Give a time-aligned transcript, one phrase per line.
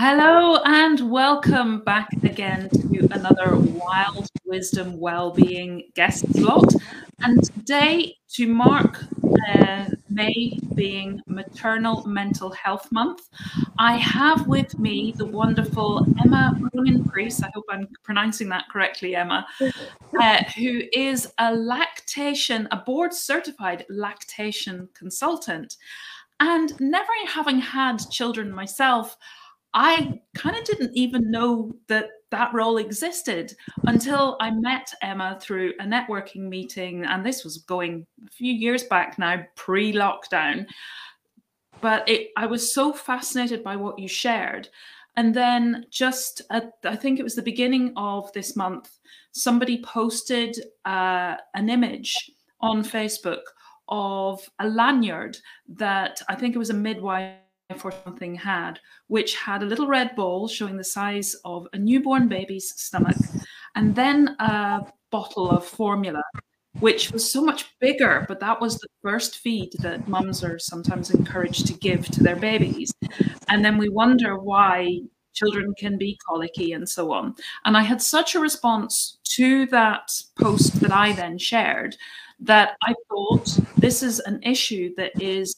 [0.00, 6.72] Hello and welcome back again to another Wild Wisdom Wellbeing guest slot.
[7.18, 9.02] And today, to mark
[9.48, 13.28] uh, May being Maternal Mental Health Month,
[13.80, 17.42] I have with me the wonderful Emma Cronin-Preece.
[17.42, 19.48] I hope I'm pronouncing that correctly, Emma,
[20.20, 25.76] uh, who is a lactation, a board certified lactation consultant.
[26.38, 29.16] And never having had children myself,
[29.80, 33.54] I kind of didn't even know that that role existed
[33.86, 37.04] until I met Emma through a networking meeting.
[37.04, 40.66] And this was going a few years back now, pre lockdown.
[41.80, 44.68] But it, I was so fascinated by what you shared.
[45.16, 48.98] And then, just at, I think it was the beginning of this month,
[49.30, 53.42] somebody posted uh, an image on Facebook
[53.88, 55.38] of a lanyard
[55.68, 57.36] that I think it was a midwife
[57.84, 62.26] or something had, which had a little red ball showing the size of a newborn
[62.26, 63.16] baby's stomach,
[63.74, 66.22] and then a bottle of formula,
[66.80, 71.10] which was so much bigger, but that was the first feed that mums are sometimes
[71.10, 72.90] encouraged to give to their babies.
[73.48, 75.00] And then we wonder why
[75.34, 77.34] children can be colicky and so on.
[77.64, 81.96] And I had such a response to that post that I then shared
[82.40, 85.54] that I thought this is an issue that is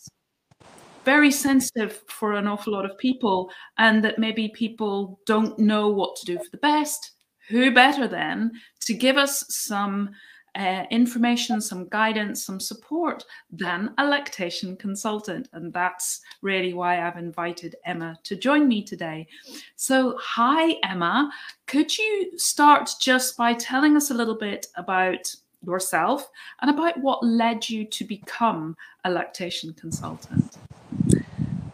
[1.14, 6.14] very sensitive for an awful lot of people, and that maybe people don't know what
[6.14, 7.00] to do for the best.
[7.48, 8.52] Who better then
[8.86, 10.10] to give us some
[10.54, 15.48] uh, information, some guidance, some support than a lactation consultant?
[15.52, 19.26] And that's really why I've invited Emma to join me today.
[19.74, 21.32] So, hi, Emma.
[21.66, 25.34] Could you start just by telling us a little bit about
[25.66, 30.56] yourself and about what led you to become a lactation consultant?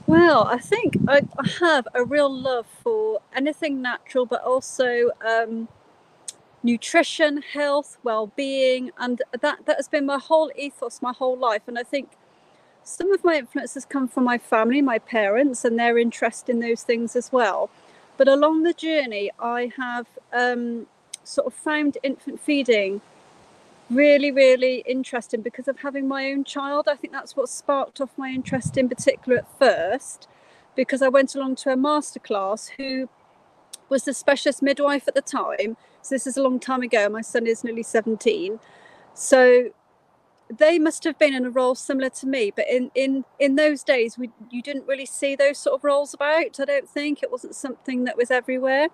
[0.07, 1.23] Well, I think I,
[1.59, 5.67] have a real love for anything natural, but also um,
[6.63, 11.63] nutrition, health, well-being, and that that has been my whole ethos, my whole life.
[11.67, 12.11] And I think
[12.85, 16.85] some of my influences come from my family, my parents, and their interest in those
[16.85, 17.69] things as well.
[18.17, 20.87] But along the journey, I have um,
[21.25, 23.01] sort of found infant feeding
[23.91, 26.89] really, really interesting because of having my own child.
[26.89, 30.29] I think that's what sparked off my interest in particular at first,
[30.75, 33.09] because I went along to a masterclass who
[33.89, 35.77] was the specialist midwife at the time.
[36.03, 37.09] So this is a long time ago.
[37.09, 38.59] My son is nearly 17.
[39.15, 39.71] So
[40.49, 43.83] they must have been in a role similar to me, but in in in those
[43.83, 46.61] days, we you didn't really see those sort of roles about.
[46.61, 48.89] I don't think it wasn't something that was everywhere.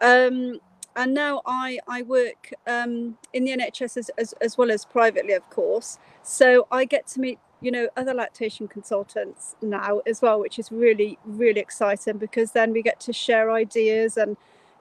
[0.00, 0.60] Um,
[0.96, 5.32] and now I I work um, in the NHS as, as, as well as privately,
[5.34, 5.98] of course.
[6.22, 10.70] So I get to meet you know other lactation consultants now as well, which is
[10.72, 14.36] really really exciting because then we get to share ideas and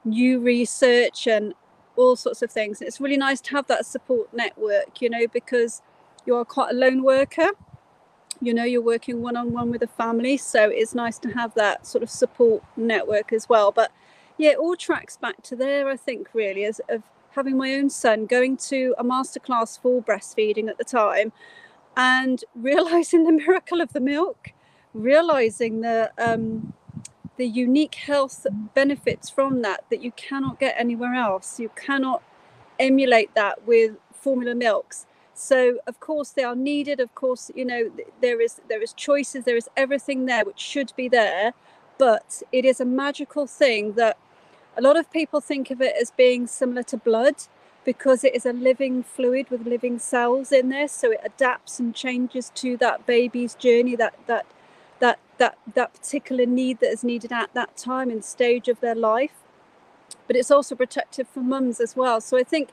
[0.06, 1.54] new research and
[1.96, 2.80] all sorts of things.
[2.80, 5.82] And it's really nice to have that support network, you know, because
[6.26, 7.50] you are quite a lone worker.
[8.42, 11.54] You know, you're working one on one with a family, so it's nice to have
[11.56, 13.74] that sort of support network as well.
[13.74, 13.92] But
[14.40, 17.90] yeah, it all tracks back to there, I think, really, as of having my own
[17.90, 21.34] son, going to a masterclass for breastfeeding at the time,
[21.98, 24.54] and realizing the miracle of the milk,
[24.94, 26.74] realizing the um,
[27.36, 31.60] the unique health benefits from that that you cannot get anywhere else.
[31.60, 32.24] You cannot
[32.80, 35.06] emulate that with formula milks.
[35.34, 37.02] So of course they are needed.
[37.02, 37.92] Of course, you know
[38.22, 39.44] there is there is choices.
[39.44, 41.54] There is everything there which should be there,
[41.98, 44.18] but it is a magical thing that
[44.78, 47.36] a lot of people think of it as being similar to blood
[47.86, 51.96] because it is a living fluid with living cells in there, so it adapts and
[51.96, 54.46] changes to that baby's journey, that that
[55.00, 58.96] that that that particular need that is needed at that time and stage of their
[58.96, 59.44] life.
[60.28, 62.22] But it's also protective for mums as well.
[62.22, 62.70] So I think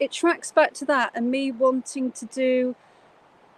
[0.00, 2.76] it tracks back to that and me wanting to do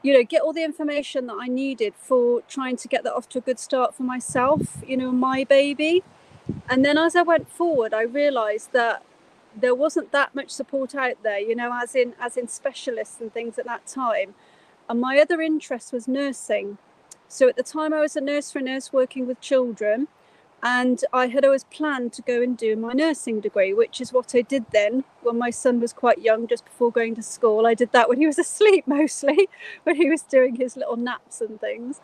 [0.03, 3.29] you know get all the information that i needed for trying to get that off
[3.29, 6.03] to a good start for myself you know my baby
[6.69, 9.03] and then as I went forward, I realised that
[9.55, 13.33] there wasn't that much support out there, you know, as in as in specialists and
[13.33, 14.35] things at that time.
[14.89, 16.79] And my other interest was nursing.
[17.29, 20.09] So at the time, I was a nurse for a nurse working with children,
[20.63, 24.35] and I had always planned to go and do my nursing degree, which is what
[24.35, 27.67] I did then when my son was quite young, just before going to school.
[27.67, 29.49] I did that when he was asleep mostly,
[29.85, 32.01] when he was doing his little naps and things.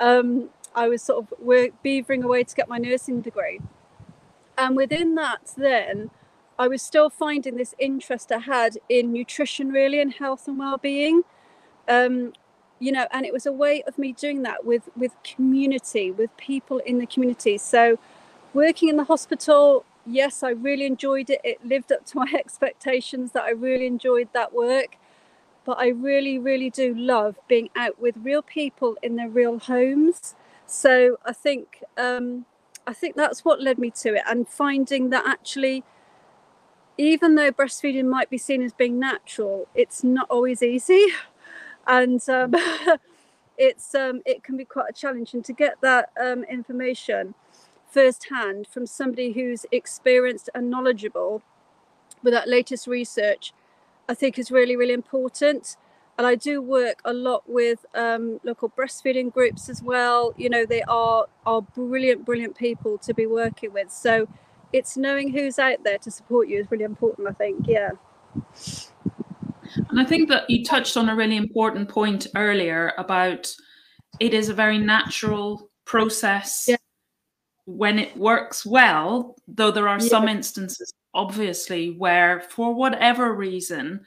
[0.00, 1.38] Um, I was sort of
[1.84, 3.60] beavering away to get my nursing degree.
[4.56, 6.10] And within that, then
[6.58, 11.22] I was still finding this interest I had in nutrition, really, and health and well-being.
[11.88, 12.32] Um,
[12.78, 16.36] you know, and it was a way of me doing that with with community, with
[16.36, 17.56] people in the community.
[17.58, 17.98] So
[18.52, 21.40] working in the hospital, yes, I really enjoyed it.
[21.44, 24.96] It lived up to my expectations that I really enjoyed that work.
[25.64, 30.34] But I really, really do love being out with real people in their real homes.
[30.66, 32.46] So I think um,
[32.86, 35.84] I think that's what led me to it, and finding that actually,
[36.98, 41.06] even though breastfeeding might be seen as being natural, it's not always easy,
[41.86, 42.54] and um,
[43.58, 45.34] it's um, it can be quite a challenge.
[45.34, 47.34] And to get that um, information
[47.92, 51.42] firsthand from somebody who's experienced and knowledgeable
[52.22, 53.52] with that latest research,
[54.08, 55.76] I think is really, really important.
[56.18, 60.34] And I do work a lot with um, local breastfeeding groups as well.
[60.36, 63.90] You know, they are are brilliant, brilliant people to be working with.
[63.90, 64.28] So
[64.72, 67.66] it's knowing who's out there to support you is really important, I think.
[67.66, 67.90] Yeah.
[69.88, 73.52] And I think that you touched on a really important point earlier about
[74.20, 76.76] it is a very natural process yeah
[77.64, 80.08] when it works well, though there are yeah.
[80.08, 84.00] some instances, obviously, where for whatever reason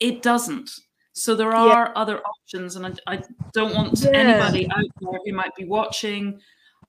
[0.00, 0.70] it doesn't.
[1.14, 1.92] So there are yeah.
[1.94, 3.22] other options, and I, I
[3.52, 4.10] don't want yeah.
[4.12, 6.40] anybody out there who might be watching,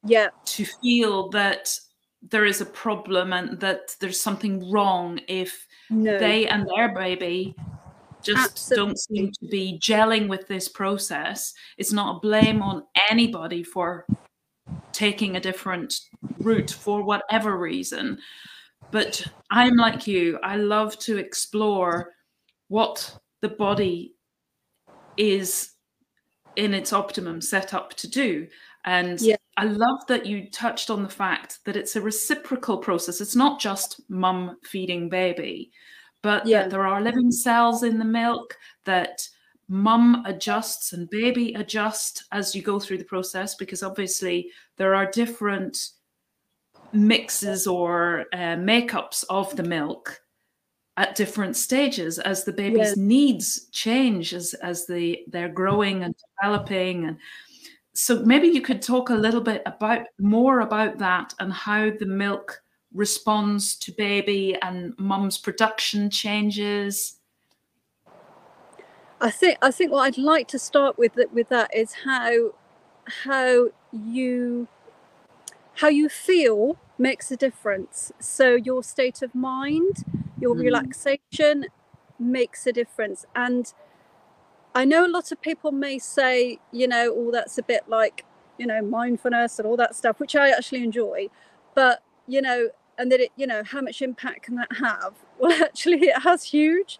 [0.05, 1.77] yeah, to feel that
[2.29, 6.17] there is a problem and that there's something wrong if no.
[6.17, 7.53] they and their baby
[8.21, 8.85] just Absolutely.
[8.85, 11.53] don't seem to be gelling with this process.
[11.77, 14.05] It's not a blame on anybody for
[14.93, 15.99] taking a different
[16.39, 18.17] route for whatever reason.
[18.91, 22.13] But I'm like you, I love to explore
[22.69, 24.12] what the body
[25.17, 25.71] is
[26.55, 28.47] in its optimum set up to do.
[28.85, 29.37] And yeah.
[29.57, 33.21] I love that you touched on the fact that it's a reciprocal process.
[33.21, 35.71] It's not just mum feeding baby,
[36.21, 36.63] but yeah.
[36.63, 39.27] that there are living cells in the milk, that
[39.69, 45.09] mum adjusts and baby adjust as you go through the process because obviously there are
[45.09, 45.89] different
[46.91, 50.19] mixes or uh, makeups of the milk
[50.97, 52.97] at different stages as the baby's yes.
[52.97, 57.17] needs change as as the they're growing and developing and
[57.95, 62.05] so maybe you could talk a little bit about more about that and how the
[62.05, 62.61] milk
[62.93, 67.17] responds to baby and mum's production changes
[69.23, 72.53] I think I think what I'd like to start with with that is how
[73.23, 74.67] how you
[75.75, 78.11] how you feel makes a difference.
[78.19, 80.03] So your state of mind,
[80.43, 80.61] your mm.
[80.61, 81.65] relaxation
[82.19, 83.25] makes a difference.
[83.35, 83.73] And
[84.75, 88.25] I know a lot of people may say, you know, oh, that's a bit like,
[88.57, 91.29] you know, mindfulness and all that stuff, which I actually enjoy.
[91.73, 95.15] But, you know, and that it, you know, how much impact can that have?
[95.39, 96.99] Well, actually, it has huge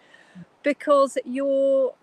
[0.64, 1.94] because you're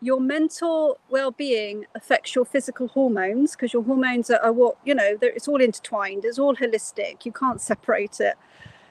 [0.00, 5.16] your mental well-being affects your physical hormones because your hormones are, are what you know
[5.22, 8.34] it's all intertwined it's all holistic you can't separate it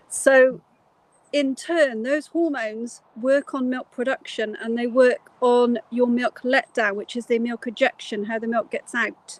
[0.09, 0.59] so
[1.33, 6.95] in turn those hormones work on milk production and they work on your milk letdown
[6.95, 9.39] which is the milk ejection how the milk gets out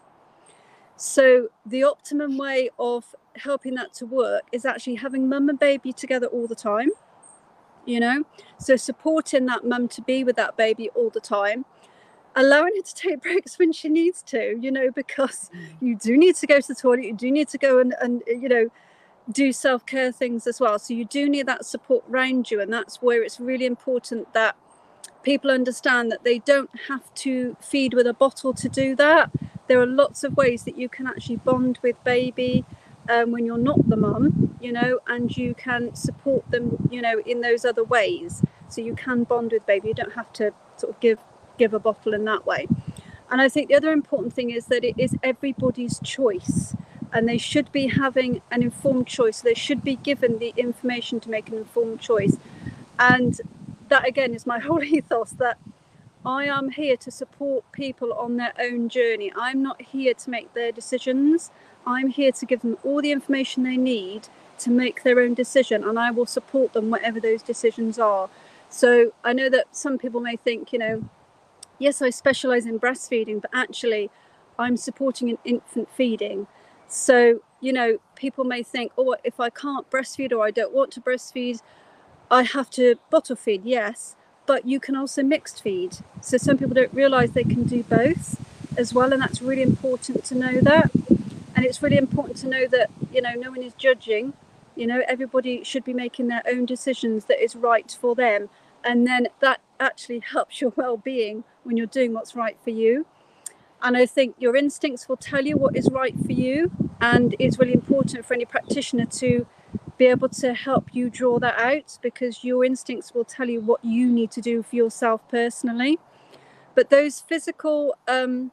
[0.98, 5.94] so the optimum way of helping that to work is actually having mum and baby
[5.94, 6.90] together all the time
[7.86, 8.24] you know
[8.60, 11.66] so supporting that mum to be with that baby all the time
[12.36, 15.70] allowing her to take breaks when she needs to you know because mm.
[15.80, 18.24] you do need to go to the toilet you do need to go and, and
[18.28, 18.70] you know
[19.32, 23.02] do self-care things as well so you do need that support around you and that's
[23.02, 24.56] where it's really important that
[25.24, 29.30] people understand that they don't have to feed with a bottle to do that
[29.68, 32.66] there are lots of ways that you can actually bond with baby
[33.10, 37.22] um, when you're not the mum, you know, and you can support them, you know,
[37.26, 38.42] in those other ways.
[38.70, 39.90] So you can bond with baby.
[39.90, 41.20] You don't have to sort of give
[41.58, 42.68] give a bottle in that way.
[43.30, 46.76] And I think the other important thing is that it is everybody's choice
[47.14, 49.42] and they should be having an informed choice.
[49.42, 52.38] They should be given the information to make an informed choice.
[53.00, 53.40] And
[53.90, 55.58] that again is my whole ethos that
[56.26, 59.32] I am here to support people on their own journey.
[59.36, 61.52] I'm not here to make their decisions.
[61.86, 64.28] I'm here to give them all the information they need
[64.60, 68.30] to make their own decision, and I will support them whatever those decisions are.
[68.70, 71.10] So I know that some people may think, you know,
[71.80, 74.10] yes, I specialize in breastfeeding, but actually
[74.60, 76.48] I'm supporting an infant feeding.
[76.88, 80.92] So, you know, people may think, oh, if I can't breastfeed or I don't want
[80.94, 81.62] to breastfeed,
[82.30, 84.16] I have to bottle feed, yes,
[84.46, 85.98] but you can also mixed feed.
[86.22, 88.40] So some people don't realize they can do both
[88.78, 90.92] as well, and that's really important to know that.
[91.56, 94.34] And it's really important to know that you know no one is judging.
[94.76, 98.50] You know everybody should be making their own decisions that is right for them.
[98.84, 103.06] And then that actually helps your well-being when you're doing what's right for you
[103.88, 107.58] and i think your instincts will tell you what is right for you and it's
[107.58, 109.48] really important for any practitioner to
[109.98, 113.84] be able to help you draw that out because your instincts will tell you what
[113.84, 116.00] you need to do for yourself personally.
[116.76, 118.52] But those physical um,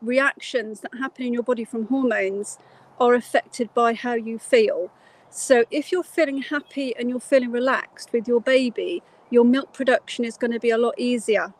[0.00, 2.58] reactions that happen in your body from hormones
[3.00, 4.90] are affected by how you feel.
[5.30, 10.26] So if you're feeling happy and you're feeling relaxed with your baby, your milk production
[10.26, 11.54] is going to be a lot easier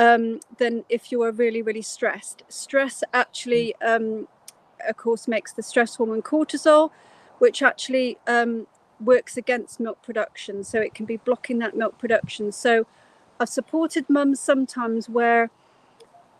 [0.00, 2.42] um, than if you are really, really stressed.
[2.48, 4.26] Stress actually, um,
[4.88, 6.90] of course, makes the stress hormone cortisol,
[7.38, 8.66] which actually um,
[8.98, 10.64] works against milk production.
[10.64, 12.50] So it can be blocking that milk production.
[12.50, 12.86] So
[13.38, 15.50] I've supported mums sometimes where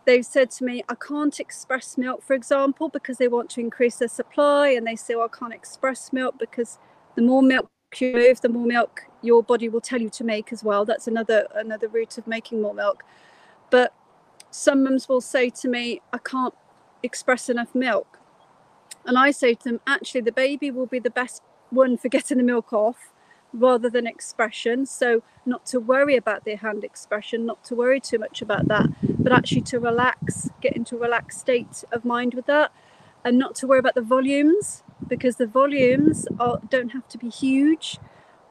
[0.05, 3.97] they've said to me, I can't express milk, for example, because they want to increase
[3.97, 4.69] their supply.
[4.69, 6.79] And they say, well, I can't express milk because
[7.13, 10.51] the more milk you move, the more milk your body will tell you to make
[10.51, 10.83] as well.
[10.83, 13.03] That's another another route of making more milk.
[13.71, 13.93] But
[14.51, 16.53] some mums will say to me, I can't
[17.01, 18.19] express enough milk.
[19.05, 22.37] And I say to them, actually, the baby will be the best one for getting
[22.37, 23.11] the milk off
[23.53, 24.85] rather than expression.
[24.85, 28.87] So, not to worry about their hand expression, not to worry too much about that,
[29.01, 32.71] but actually to relax, get into a relaxed state of mind with that,
[33.25, 37.29] and not to worry about the volumes because the volumes are, don't have to be
[37.29, 37.99] huge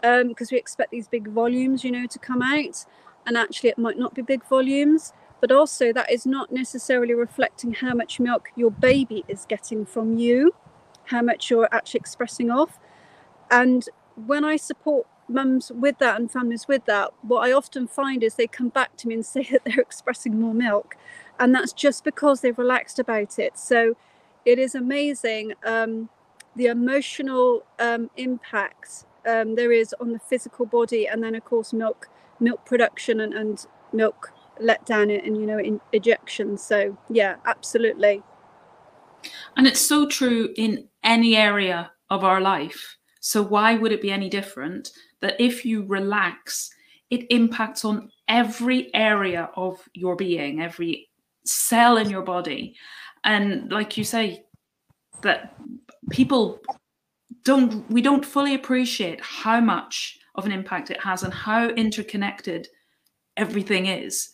[0.00, 2.84] because um, we expect these big volumes, you know, to come out.
[3.26, 7.72] And actually, it might not be big volumes, but also that is not necessarily reflecting
[7.74, 10.54] how much milk your baby is getting from you,
[11.04, 12.78] how much you're actually expressing off.
[13.50, 18.22] And when I support mums with that and families with that, what I often find
[18.22, 20.96] is they come back to me and say that they're expressing more milk.
[21.38, 23.58] And that's just because they've relaxed about it.
[23.58, 23.96] So
[24.44, 26.08] it is amazing um,
[26.56, 31.06] the emotional um, impact um, there is on the physical body.
[31.06, 32.08] And then, of course, milk
[32.40, 36.58] milk production and, and milk let down and, you know, in ejection.
[36.58, 38.22] So, yeah, absolutely.
[39.56, 44.10] And it's so true in any area of our life so why would it be
[44.10, 46.70] any different that if you relax,
[47.10, 51.10] it impacts on every area of your being, every
[51.44, 52.74] cell in your body.
[53.22, 54.44] And like you say,
[55.22, 55.54] that
[56.10, 56.60] people
[57.44, 62.66] don't we don't fully appreciate how much of an impact it has and how interconnected
[63.36, 64.30] everything is.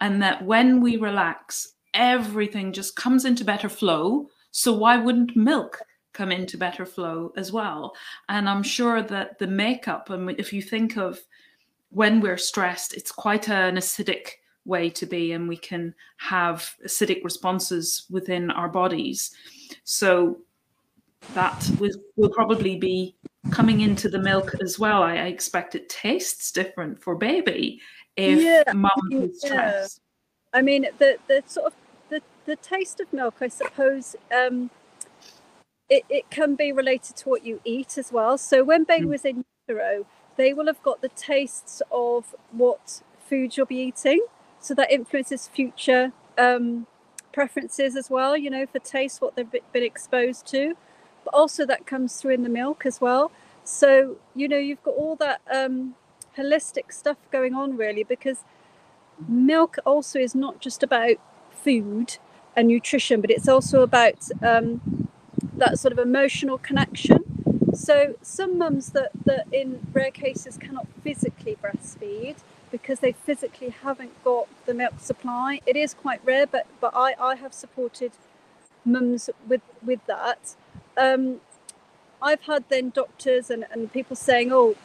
[0.00, 4.28] And that when we relax, everything just comes into better flow.
[4.50, 5.78] So why wouldn't milk
[6.14, 7.94] come into better flow as well.
[8.30, 11.20] And I'm sure that the makeup, and if you think of
[11.90, 14.28] when we're stressed, it's quite an acidic
[14.64, 19.34] way to be, and we can have acidic responses within our bodies.
[19.82, 20.38] So
[21.34, 21.70] that
[22.16, 23.16] will probably be
[23.50, 25.02] coming into the milk as well.
[25.02, 27.80] I, I expect it tastes different for baby
[28.16, 30.00] if yeah, mum is stressed.
[30.52, 31.72] I mean, the the sort of
[32.10, 34.16] the, the taste of milk, I suppose.
[34.34, 34.70] Um,
[35.90, 38.38] it, it can be related to what you eat as well.
[38.38, 39.10] So when baby mm.
[39.10, 44.24] was in utero, they will have got the tastes of what food you'll be eating.
[44.60, 46.86] So that influences future um,
[47.32, 50.74] preferences as well, you know, for taste, what they've been exposed to.
[51.24, 53.32] But also that comes through in the milk as well.
[53.64, 55.94] So, you know, you've got all that um,
[56.36, 58.38] holistic stuff going on really because
[59.28, 61.16] milk also is not just about
[61.50, 62.18] food
[62.56, 65.08] and nutrition, but it's also about um,
[65.56, 67.24] that sort of emotional connection.
[67.74, 72.36] So some mums that, that in rare cases cannot physically breastfeed
[72.70, 75.60] because they physically haven't got the milk supply.
[75.66, 78.12] It is quite rare, but but I, I have supported
[78.84, 80.56] mums with with that.
[80.96, 81.40] Um,
[82.22, 84.76] I've had then doctors and, and people saying, oh,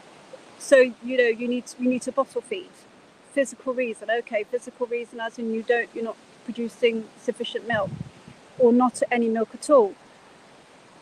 [0.57, 2.69] so you know you need you need to bottle feed.
[3.33, 7.91] Physical reason, okay, physical reason as in you don't you're not producing sufficient milk
[8.59, 9.95] or not any milk at all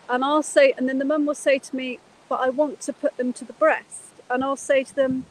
[0.10, 2.00] and I'll say, and then the mum will say to me,
[2.30, 4.04] but I want to put them to the breast.
[4.30, 5.26] And I'll say to them,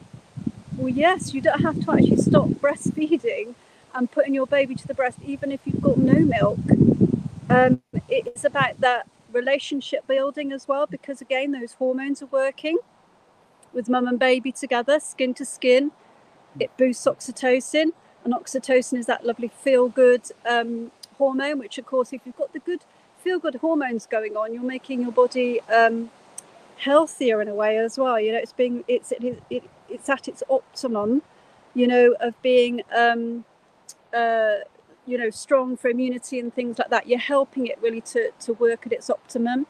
[0.77, 3.55] well, yes, you don't have to actually stop breastfeeding
[3.93, 6.59] and putting your baby to the breast, even if you've got no milk.
[7.49, 9.07] Um, it's about that
[9.43, 12.77] relationship building as well, because again, those hormones are working
[13.73, 15.91] with mum and baby together, skin to skin.
[16.59, 17.87] It boosts oxytocin,
[18.23, 22.51] and oxytocin is that lovely feel good um, hormone, which, of course, if you've got
[22.53, 22.81] the good
[23.23, 26.09] feel good hormones going on, you're making your body um,
[26.77, 28.19] healthier in a way as well.
[28.19, 31.21] You know, it's being it's it, it, it's at its optimum,
[31.73, 33.45] you know, of being um,
[34.13, 34.55] uh,
[35.07, 37.07] you know strong for immunity and things like that.
[37.07, 39.67] You're helping it really to to work at its optimum,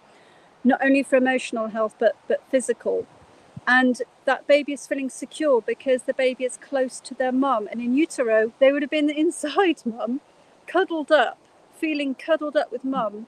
[0.64, 3.08] not only for emotional health but but physical.
[3.70, 7.68] And that baby is feeling secure because the baby is close to their mum.
[7.70, 10.22] And in utero, they would have been inside mum,
[10.68, 11.38] cuddled up,
[11.80, 13.28] feeling cuddled up with mum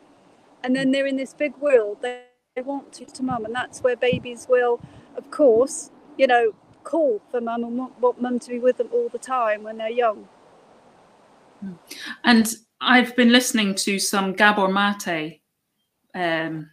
[0.63, 2.23] and then they're in this big world they,
[2.55, 4.79] they want to to mum and that's where babies will
[5.15, 8.89] of course you know call for mum and want, want mum to be with them
[8.91, 10.27] all the time when they're young
[12.23, 15.41] and i've been listening to some Gabor Maté
[16.15, 16.69] um,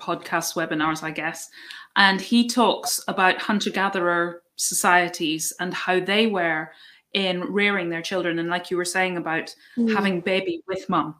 [0.00, 1.48] podcast webinars i guess.
[1.96, 6.70] And he talks about hunter-gatherer societies and how they were
[7.12, 8.38] in rearing their children.
[8.38, 9.92] And like you were saying about mm.
[9.92, 11.16] having baby with mum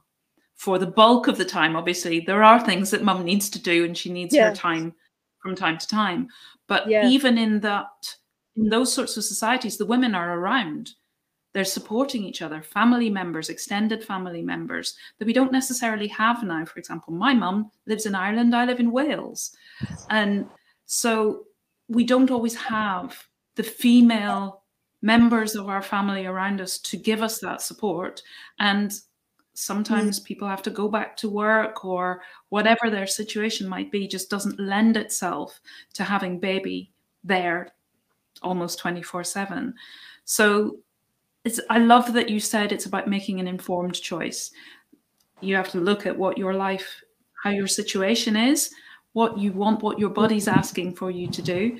[0.54, 3.84] for the bulk of the time obviously there are things that mum needs to do
[3.84, 4.92] and she needs her time
[5.40, 6.28] from time to time.
[6.66, 7.86] But even in that
[8.56, 10.90] in those sorts of societies the women are around
[11.58, 16.64] they're supporting each other family members extended family members that we don't necessarily have now.
[16.64, 19.56] For example my mum lives in ireland i live in wales.
[20.08, 20.46] And
[20.86, 21.46] so
[21.88, 24.62] we don't always have the female
[25.02, 28.22] members of our family around us to give us that support.
[28.60, 28.92] And
[29.54, 30.24] sometimes mm.
[30.24, 34.60] people have to go back to work or whatever their situation might be just doesn't
[34.60, 35.60] lend itself
[35.94, 36.92] to having baby
[37.24, 37.72] there
[38.42, 39.74] almost 24 7
[40.24, 40.78] so
[41.48, 44.50] it's i love that you said it's about making an informed choice
[45.40, 47.00] you have to look at what your life
[47.42, 48.70] how your situation is
[49.14, 51.78] what you want what your body's asking for you to do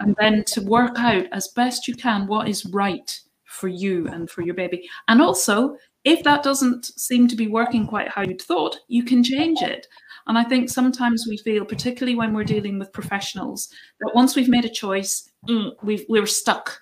[0.00, 4.30] and then to work out as best you can what is right for you and
[4.30, 8.40] for your baby and also if that doesn't seem to be working quite how you'd
[8.40, 9.86] thought, you can change it.
[10.26, 13.68] And I think sometimes we feel, particularly when we're dealing with professionals,
[14.00, 16.80] that once we've made a choice, mm, we we're stuck.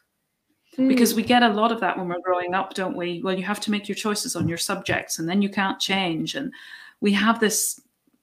[0.78, 0.88] Mm.
[0.88, 3.20] Because we get a lot of that when we're growing up, don't we?
[3.22, 6.36] Well, you have to make your choices on your subjects and then you can't change.
[6.36, 6.52] And
[7.00, 7.80] we have this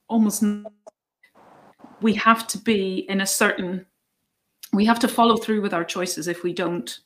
[0.07, 0.43] almost,
[2.01, 3.85] we have to be in a certain,
[4.71, 7.00] we have to follow through with our choices if we don't,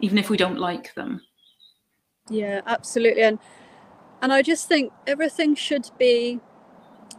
[0.00, 1.20] even if we don't like them.
[2.28, 3.22] Yeah, absolutely.
[3.22, 3.38] And
[4.20, 6.40] and I just think everything should be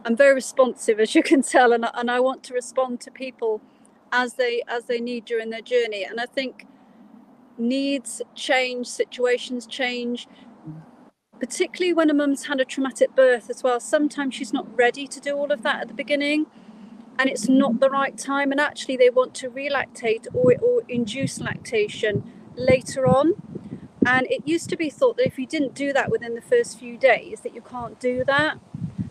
[0.04, 3.60] I'm very responsive as you can tell and, and I want to respond to people
[4.12, 6.04] as they as they need during their journey.
[6.04, 6.66] And I think
[7.60, 10.28] needs change, situations change,
[11.40, 13.80] particularly when a mum's had a traumatic birth as well.
[13.80, 16.46] Sometimes she's not ready to do all of that at the beginning
[17.18, 21.40] and it's not the right time and actually they want to relactate or, or induce
[21.40, 22.24] lactation
[22.56, 23.34] later on
[24.06, 26.78] and it used to be thought that if you didn't do that within the first
[26.78, 28.58] few days, that you can't do that.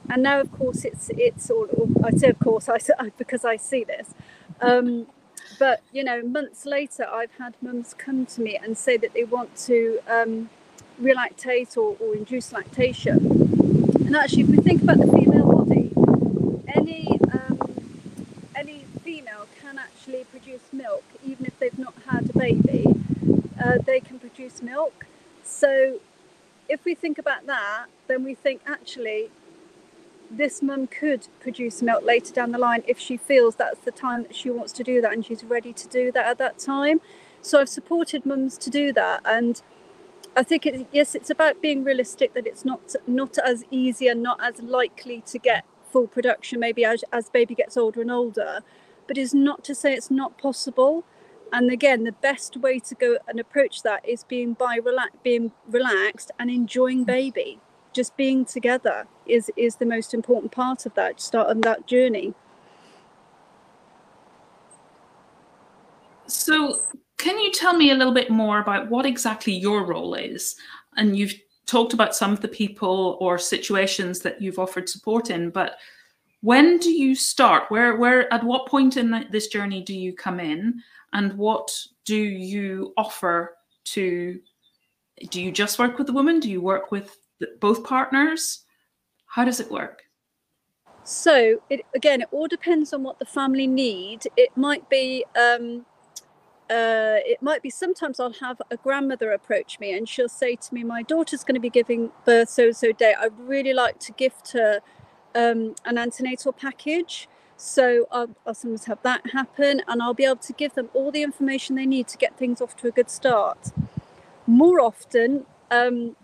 [0.09, 1.67] And now, of course, it's it's all.
[2.03, 2.79] I say, of course, I
[3.17, 4.13] because I see this.
[4.61, 5.07] Um,
[5.59, 9.25] but you know, months later, I've had mums come to me and say that they
[9.25, 10.49] want to um,
[10.99, 13.17] relactate or, or induce lactation.
[14.05, 15.91] And actually, if we think about the female body,
[16.75, 17.59] any um,
[18.55, 22.85] any female can actually produce milk even if they've not had a baby
[23.59, 25.05] uh, they can produce milk.
[25.43, 25.99] So
[26.67, 29.29] if we think about that, then we think actually
[30.29, 34.23] this mum could produce milk later down the line if she feels that's the time
[34.23, 37.01] that she wants to do that and she's ready to do that at that time.
[37.41, 39.61] So I've supported mums to do that and
[40.35, 44.21] I think it, yes, it's about being realistic that it's not not as easy and
[44.21, 48.59] not as likely to get full production maybe as, as baby gets older and older,
[49.07, 51.03] but is not to say it's not possible
[51.51, 55.51] and again the best way to go and approach that is being by relax being
[55.67, 57.59] relaxed and enjoying baby
[57.93, 62.33] just being together is is the most important part of that start on that journey.
[66.27, 66.81] So
[67.17, 70.55] can you tell me a little bit more about what exactly your role is?
[70.95, 71.33] And you've
[71.65, 75.77] talked about some of the people or situations that you've offered support in but
[76.41, 77.69] when do you start?
[77.69, 80.81] Where where at what point in this journey do you come in?
[81.11, 81.75] And what
[82.05, 84.39] do you offer to
[85.29, 86.39] do you just work with the woman?
[86.39, 87.17] Do you work with
[87.59, 88.63] both partners
[89.27, 90.03] how does it work
[91.03, 95.85] so it, again it all depends on what the family need it might be um,
[96.69, 100.73] uh, it might be sometimes I'll have a grandmother approach me and she'll say to
[100.73, 103.15] me, My daughter's going to be giving birth so so day.
[103.19, 104.81] I'd really like to gift her
[105.33, 107.27] um, an antenatal package.
[107.57, 111.11] So I'll, I'll, sometimes have that happen and I'll be able to give them all
[111.11, 113.71] the information they need to get things off to a good start.
[114.47, 116.15] More often, um,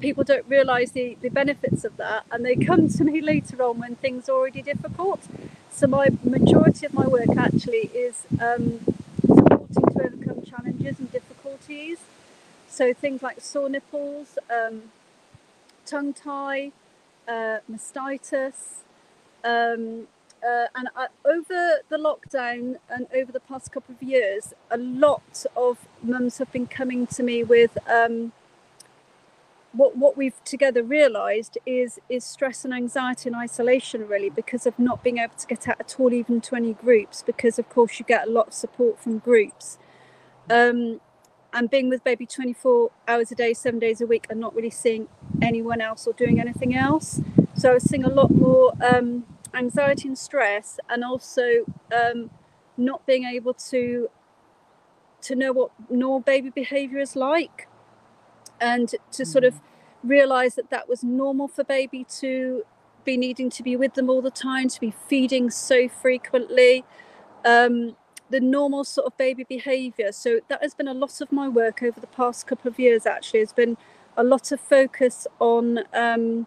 [0.00, 3.78] people don't realize the, the benefits of that and they come to me later on
[3.78, 5.20] when things are already difficult.
[5.70, 8.80] So my majority of my work actually is um,
[9.26, 11.98] supporting to overcome challenges and difficulties.
[12.68, 14.82] So things like sore nipples, um,
[15.86, 16.72] tongue tie,
[17.28, 18.82] uh, mastitis,
[19.44, 20.06] um,
[20.46, 25.46] uh, and I, over the lockdown and over the past couple of years, a lot
[25.56, 28.32] of mums have been coming to me with um,
[29.74, 34.78] what what we've together realized is is stress and anxiety and isolation really because of
[34.78, 37.98] not being able to get out at all even to any groups because of course
[37.98, 39.78] you get a lot of support from groups.
[40.48, 41.00] Um,
[41.52, 44.70] and being with baby 24 hours a day seven days a week and not really
[44.70, 45.08] seeing
[45.40, 47.20] anyone else or doing anything else.
[47.56, 52.30] So i was seeing a lot more um, anxiety and stress and also um,
[52.76, 54.08] not being able to
[55.22, 57.68] to know what normal baby behavior is like
[58.64, 59.60] and to sort of
[60.02, 62.64] realize that that was normal for baby to
[63.04, 66.84] be needing to be with them all the time to be feeding so frequently
[67.44, 67.96] um,
[68.30, 70.10] the normal sort of baby behavior.
[70.12, 73.06] So that has been a lot of my work over the past couple of years
[73.06, 73.40] actually.
[73.40, 73.76] Has been
[74.16, 76.46] a lot of focus on um,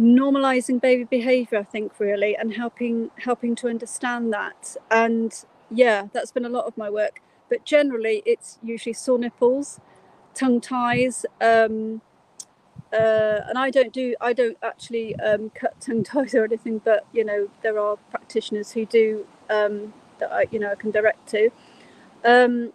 [0.00, 4.76] normalizing baby behavior i think really and helping helping to understand that.
[4.90, 7.20] And yeah that's been a lot of my work.
[7.48, 9.80] But generally it's usually sore nipples
[10.40, 12.00] tongue ties um,
[12.92, 17.06] uh, and I don't do I don't actually um, cut tongue ties or anything but
[17.12, 21.28] you know there are practitioners who do um, that I you know I can direct
[21.28, 21.50] to.
[22.24, 22.72] Um,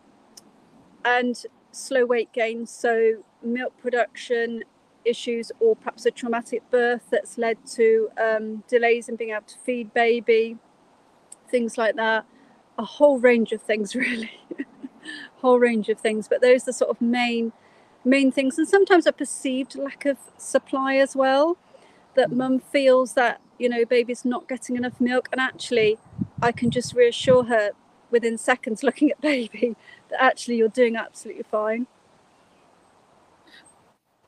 [1.04, 1.36] and
[1.72, 4.64] slow weight gain so milk production
[5.04, 9.58] issues or perhaps a traumatic birth that's led to um, delays in being able to
[9.60, 10.58] feed baby
[11.50, 12.26] things like that.
[12.78, 14.32] A whole range of things really
[15.42, 17.52] whole range of things but those are sort of main
[18.06, 18.58] main things.
[18.58, 21.58] And sometimes a perceived lack of supply as well
[22.16, 22.38] that mm.
[22.38, 25.98] mum feels that you know baby's not getting enough milk and actually
[26.42, 27.72] i can just reassure her
[28.12, 29.76] within seconds looking at baby
[30.10, 31.88] that actually you're doing absolutely fine.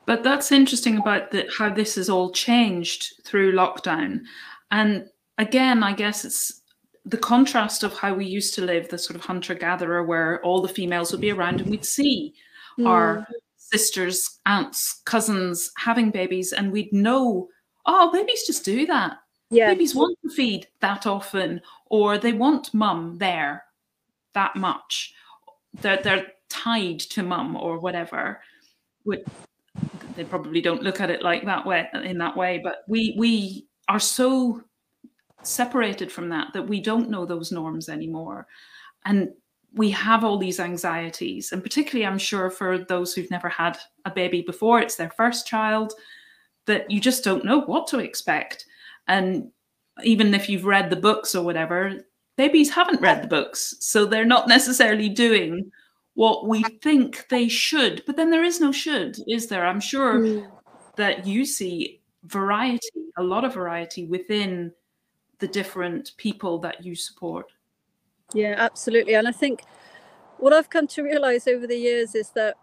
[0.06, 4.22] But that's interesting about the, how this has all changed through lockdown.
[4.70, 6.60] And again i guess it's
[7.08, 10.60] the contrast of how we used to live, the sort of hunter gatherer, where all
[10.60, 12.34] the females would be around and we'd see
[12.78, 12.86] mm.
[12.86, 17.48] our sisters, aunts, cousins having babies, and we'd know,
[17.86, 19.18] oh, babies just do that.
[19.50, 19.72] Yeah.
[19.72, 23.64] Babies want to feed that often, or they want mum there
[24.34, 25.14] that much.
[25.80, 28.42] They're, they're tied to mum or whatever.
[29.06, 33.66] They probably don't look at it like that way in that way, but we we
[33.88, 34.62] are so
[35.42, 38.46] separated from that, that we don't know those norms anymore.
[39.04, 39.30] And
[39.74, 41.52] we have all these anxieties.
[41.52, 45.46] And particularly, I'm sure for those who've never had a baby before, it's their first
[45.46, 45.92] child,
[46.66, 48.66] that you just don't know what to expect.
[49.06, 49.50] And
[50.04, 52.04] even if you've read the books or whatever,
[52.36, 53.74] babies haven't read the books.
[53.80, 55.70] So they're not necessarily doing
[56.14, 58.02] what we think they should.
[58.06, 59.66] But then there is no should, is there?
[59.66, 60.50] I'm sure mm.
[60.96, 64.72] that you see variety, a lot of variety within
[65.38, 67.46] the different people that you support.
[68.34, 69.14] Yeah, absolutely.
[69.14, 69.62] And I think
[70.38, 72.56] what I've come to realize over the years is that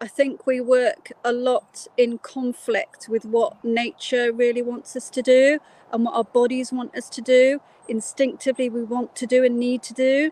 [0.00, 5.20] I think we work a lot in conflict with what nature really wants us to
[5.20, 5.58] do
[5.92, 7.60] and what our bodies want us to do.
[7.86, 10.30] Instinctively, we want to do and need to do.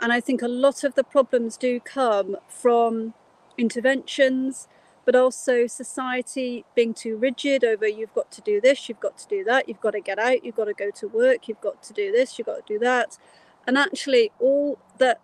[0.00, 3.12] And I think a lot of the problems do come from
[3.58, 4.66] interventions,
[5.04, 9.28] but also society being too rigid over you've got to do this, you've got to
[9.28, 11.82] do that, you've got to get out, you've got to go to work, you've got
[11.82, 13.18] to do this, you've got to do that.
[13.66, 15.20] And actually, all that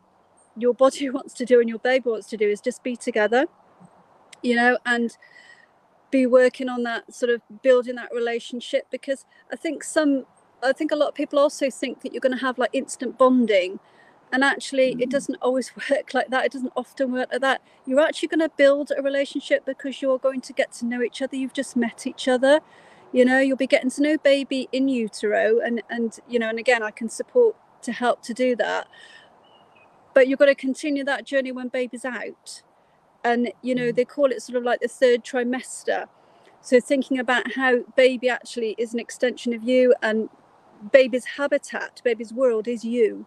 [0.57, 3.47] your body wants to do and your baby wants to do is just be together,
[4.43, 5.17] you know, and
[6.11, 10.25] be working on that sort of building that relationship because I think some,
[10.63, 13.19] I think a lot of people also think that you're going to have like instant
[13.19, 13.79] bonding
[14.33, 16.47] and actually it doesn't always work like that.
[16.47, 17.63] It doesn't often work like that.
[17.87, 21.23] You're actually going to build a relationship because you're going to get to know each
[21.23, 21.37] other.
[21.37, 22.61] You've just met each other.
[23.13, 26.59] You know you'll be getting to know baby in utero and and you know and
[26.59, 28.87] again i can support to help to do that.
[30.15, 32.63] But you've got to continue that journey when baby's out.
[33.25, 36.07] And you know they call it sort of like the third trimester.
[36.61, 40.29] So thinking about how baby actually is an extension of you and
[40.93, 43.27] baby's habitat baby's world is you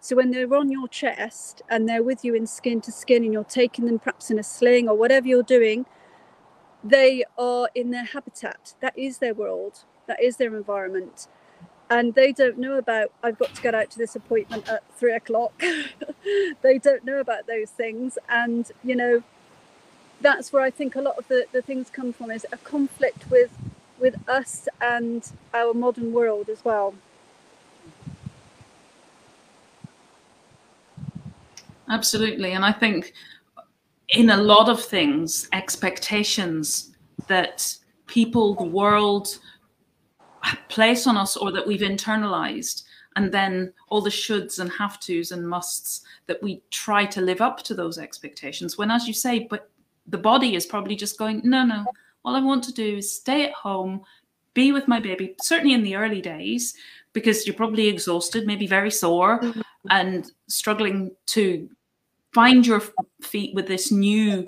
[0.00, 3.32] so when they're on your chest and they're with you in skin to skin and
[3.32, 5.86] you're taking them perhaps in a sling or whatever you're doing,
[6.84, 8.74] they are in their habitat.
[8.80, 9.84] That is their world.
[10.06, 11.26] That is their environment.
[11.90, 15.14] And they don't know about, I've got to get out to this appointment at three
[15.14, 15.52] o'clock.
[16.62, 18.18] they don't know about those things.
[18.28, 19.22] And, you know,
[20.20, 23.30] that's where I think a lot of the, the things come from is a conflict
[23.30, 23.50] with
[23.98, 26.94] with us and our modern world as well.
[31.90, 32.52] Absolutely.
[32.52, 33.12] And I think
[34.08, 36.92] in a lot of things, expectations
[37.26, 39.38] that people, the world
[40.68, 42.84] place on us or that we've internalized,
[43.16, 47.40] and then all the shoulds and have tos and musts that we try to live
[47.40, 48.78] up to those expectations.
[48.78, 49.70] When, as you say, but
[50.06, 51.84] the body is probably just going, no, no,
[52.24, 54.02] all I want to do is stay at home,
[54.54, 56.74] be with my baby, certainly in the early days,
[57.12, 59.60] because you're probably exhausted, maybe very sore, mm-hmm.
[59.90, 61.68] and struggling to
[62.38, 62.80] find your
[63.20, 64.46] feet with this new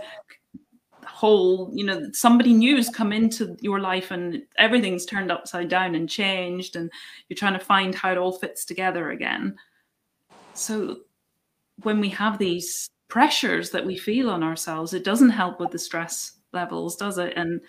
[1.04, 5.96] whole you know somebody new has come into your life and everything's turned upside down
[5.96, 6.88] and changed and
[7.28, 9.56] you're trying to find how it all fits together again.
[10.54, 10.98] So
[11.82, 15.78] when we have these pressures that we feel on ourselves it doesn't help with the
[15.80, 17.32] stress levels does it?
[17.34, 17.60] And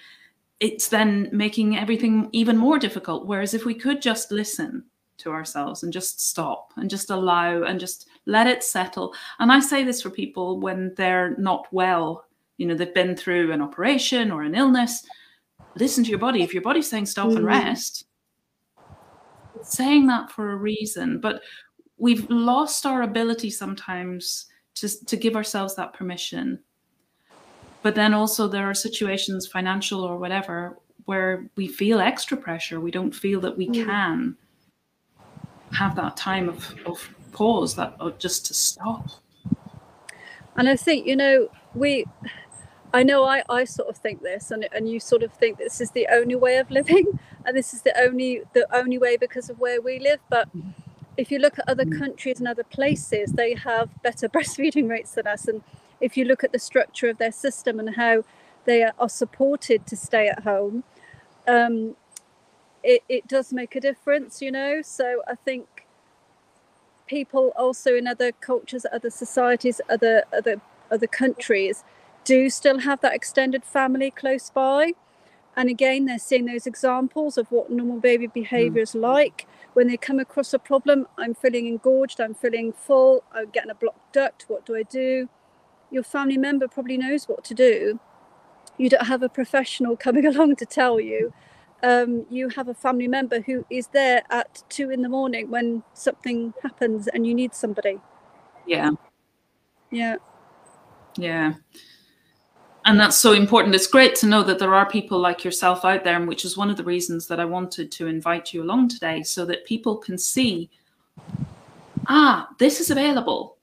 [0.59, 3.25] it's then making everything even more difficult.
[3.25, 4.83] Whereas if we could just listen
[5.21, 9.13] to ourselves and just stop and just allow and just let it settle.
[9.39, 12.25] And i say this for people when they're not well
[12.57, 15.03] you know they've been through an operation or an illness
[15.75, 16.43] listen to your body.
[16.43, 17.37] If your body's saying stop mm.
[17.37, 18.05] and rest
[19.63, 21.19] saying that for a reason.
[21.19, 21.41] But
[21.97, 26.59] we've lost our ability sometimes to, to give ourselves that permission.
[27.83, 32.79] But then also there are situations financial or whatever where we feel extra pressure.
[32.79, 33.85] We don't feel that we mm.
[33.85, 34.35] can
[35.73, 39.09] have that time of, of pause that or just to stop.
[40.57, 42.05] And i think you know we
[42.93, 45.79] I know I, I sort of think this and, and you sort of think this
[45.79, 49.49] is the only way of living and this is the only the only way because
[49.49, 50.49] of where we live but
[51.17, 55.25] if you look at other countries and other places they have better breastfeeding rates than
[55.25, 55.63] us and
[56.01, 58.23] if you look at the structure of their system and how
[58.65, 60.83] they are supported to stay at home
[61.47, 61.95] um,
[62.83, 65.87] it, it does make a difference you know so I think
[67.07, 71.83] people also in other cultures other societies other other other countries
[72.23, 74.93] do still have that extended family close by.
[75.55, 79.01] And again, they're seeing those examples of what normal baby behavior is mm.
[79.01, 79.47] like.
[79.73, 83.75] When they come across a problem, I'm feeling engorged, I'm feeling full, I'm getting a
[83.75, 85.29] blocked duct, what do I do?
[85.89, 87.99] Your family member probably knows what to do.
[88.77, 91.33] You don't have a professional coming along to tell you.
[91.83, 95.83] Um, you have a family member who is there at two in the morning when
[95.93, 97.99] something happens and you need somebody.
[98.67, 98.91] Yeah.
[99.89, 100.17] Yeah.
[101.17, 101.53] Yeah
[102.85, 103.75] and that's so important.
[103.75, 106.57] It's great to know that there are people like yourself out there, and which is
[106.57, 109.97] one of the reasons that I wanted to invite you along today, so that people
[109.97, 110.69] can see,
[112.07, 113.57] ah, this is available.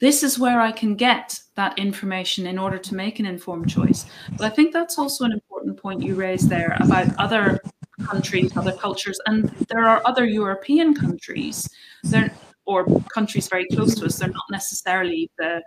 [0.00, 4.06] This is where I can get that information in order to make an informed choice.
[4.32, 7.60] But I think that's also an important point you raised there about other
[8.04, 11.68] countries, other cultures, and there are other European countries.
[12.02, 12.32] There,
[12.66, 14.18] or countries very close to us.
[14.18, 15.62] They're not necessarily the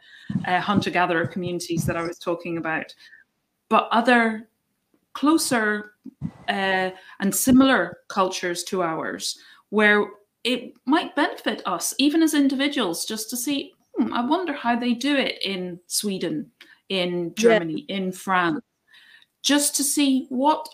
[0.48, 2.94] uh, hunter gatherer communities that I was talking about,
[3.70, 4.50] but other
[5.14, 5.94] closer
[6.48, 9.38] uh, and similar cultures to ours
[9.70, 10.08] where
[10.44, 14.94] it might benefit us, even as individuals, just to see, hmm, I wonder how they
[14.94, 16.52] do it in Sweden,
[16.90, 17.98] in Germany, yeah.
[17.98, 18.62] in France,
[19.42, 20.68] just to see what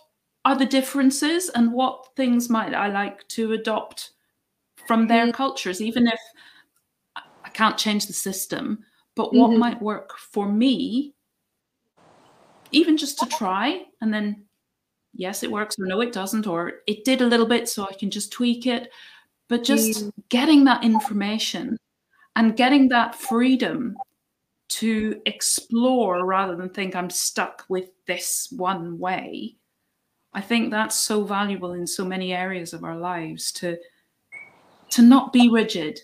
[0.46, 4.12] are the differences and what things might I like to adopt
[4.88, 5.34] from their mm.
[5.34, 6.20] cultures, even if
[7.16, 8.84] I can't change the system,
[9.16, 9.60] but what mm-hmm.
[9.60, 11.14] might work for me,
[12.72, 14.44] even just to try and then,
[15.14, 17.94] yes, it works, or no, it doesn't, or it did a little bit, so I
[17.94, 18.90] can just tweak it.
[19.48, 20.12] But just mm.
[20.30, 21.78] getting that information
[22.36, 23.96] and getting that freedom
[24.70, 29.56] to explore rather than think I'm stuck with this one way.
[30.34, 33.78] I think that's so valuable in so many areas of our lives to
[34.90, 36.00] to not be rigid,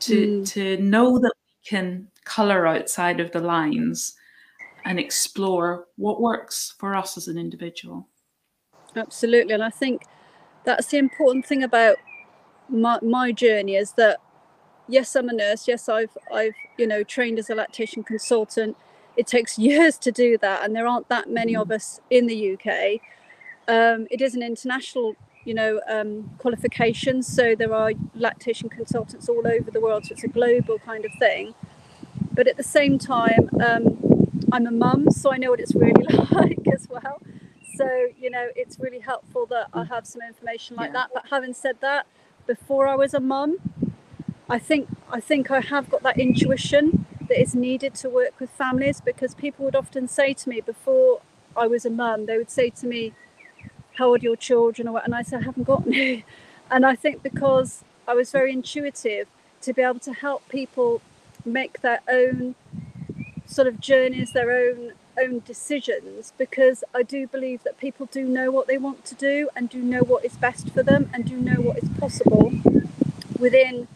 [0.00, 0.52] to mm.
[0.52, 4.14] to know that we can color outside of the lines
[4.84, 8.08] and explore what works for us as an individual.
[8.96, 10.02] Absolutely, and I think
[10.64, 11.96] that's the important thing about
[12.68, 14.18] my, my journey is that
[14.88, 15.68] yes, I'm a nurse.
[15.68, 18.76] Yes, I've I've you know trained as a lactation consultant.
[19.16, 21.62] It takes years to do that, and there aren't that many mm.
[21.62, 23.00] of us in the UK.
[23.68, 27.26] Um, it is an international you know, um, qualifications.
[27.26, 30.04] So there are lactation consultants all over the world.
[30.04, 31.54] So it's a global kind of thing.
[32.32, 33.96] But at the same time, um,
[34.52, 37.22] I'm a mum, so I know what it's really like as well.
[37.76, 40.94] So, you know, it's really helpful that I have some information like yeah.
[40.94, 41.10] that.
[41.14, 42.06] But having said that,
[42.46, 43.58] before I was a mum,
[44.48, 48.50] I think I think I have got that intuition that is needed to work with
[48.50, 51.20] families because people would often say to me before
[51.56, 53.12] I was a mum, they would say to me,
[53.94, 54.86] how old your children?
[54.88, 56.24] And I said, I haven't got any.
[56.68, 59.28] And I think because I was very intuitive
[59.60, 61.00] to be able to help people
[61.44, 62.56] make their own
[63.46, 68.50] sort of journeys, their own own decisions, because I do believe that people do know
[68.50, 71.36] what they want to do and do know what is best for them and do
[71.36, 72.52] know what is possible
[73.38, 73.86] within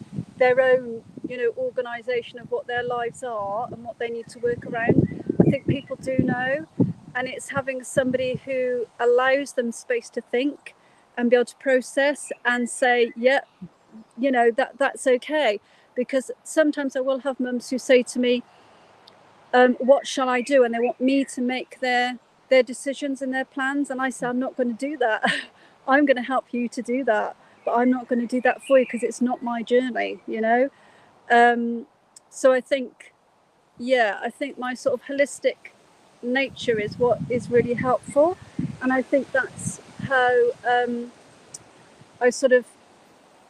[0.41, 4.39] their own, you know, organisation of what their lives are and what they need to
[4.39, 5.23] work around.
[5.39, 6.65] I think people do know.
[7.13, 10.73] And it's having somebody who allows them space to think
[11.15, 13.41] and be able to process and say, yeah,
[14.17, 15.59] you know, that that's okay.
[15.95, 18.43] Because sometimes I will have mums who say to me,
[19.53, 20.63] um, what shall I do?
[20.63, 22.17] And they want me to make their
[22.49, 23.91] their decisions and their plans.
[23.91, 25.21] And I say, I'm not going to do that.
[25.87, 28.61] I'm going to help you to do that, but I'm not going to do that
[28.63, 30.69] for you because it's not my journey, you know?
[31.29, 31.85] Um,
[32.29, 33.13] so I think,
[33.77, 35.55] yeah, I think my sort of holistic
[36.21, 38.37] nature is what is really helpful.
[38.81, 41.11] And I think that's how um,
[42.19, 42.65] I sort of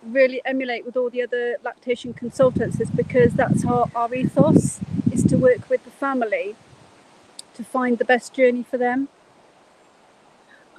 [0.03, 4.79] really emulate with all the other lactation consultants is because that's our, our ethos
[5.11, 6.55] is to work with the family
[7.53, 9.07] to find the best journey for them.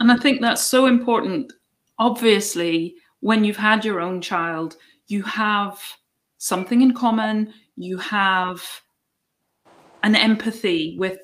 [0.00, 1.52] And I think that's so important.
[1.98, 5.80] Obviously, when you've had your own child, you have
[6.38, 8.60] something in common, you have
[10.02, 11.18] an empathy with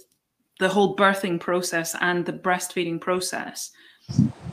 [0.61, 3.73] the whole birthing process and the breastfeeding process.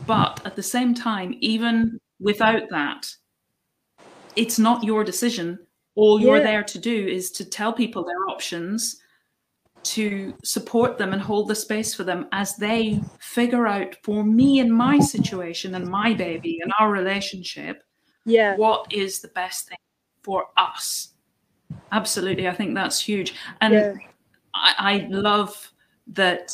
[0.07, 3.07] But at the same time, even without that,
[4.35, 5.59] it's not your decision.
[5.93, 8.99] All you're there to do is to tell people their options,
[9.85, 14.59] to support them and hold the space for them as they figure out for me
[14.59, 17.83] and my situation and my baby and our relationship,
[18.25, 19.77] yeah, what is the best thing
[20.23, 21.09] for us.
[21.91, 23.35] Absolutely, I think that's huge.
[23.61, 23.93] And yeah.
[24.53, 25.71] I, I love
[26.07, 26.51] that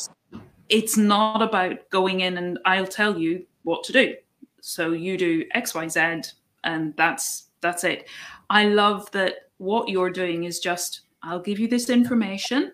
[0.68, 4.14] it's not about going in and I'll tell you what to do.
[4.60, 6.22] So you do X, Y, Z,
[6.64, 8.08] and that's that's it.
[8.50, 12.72] I love that what you're doing is just I'll give you this information.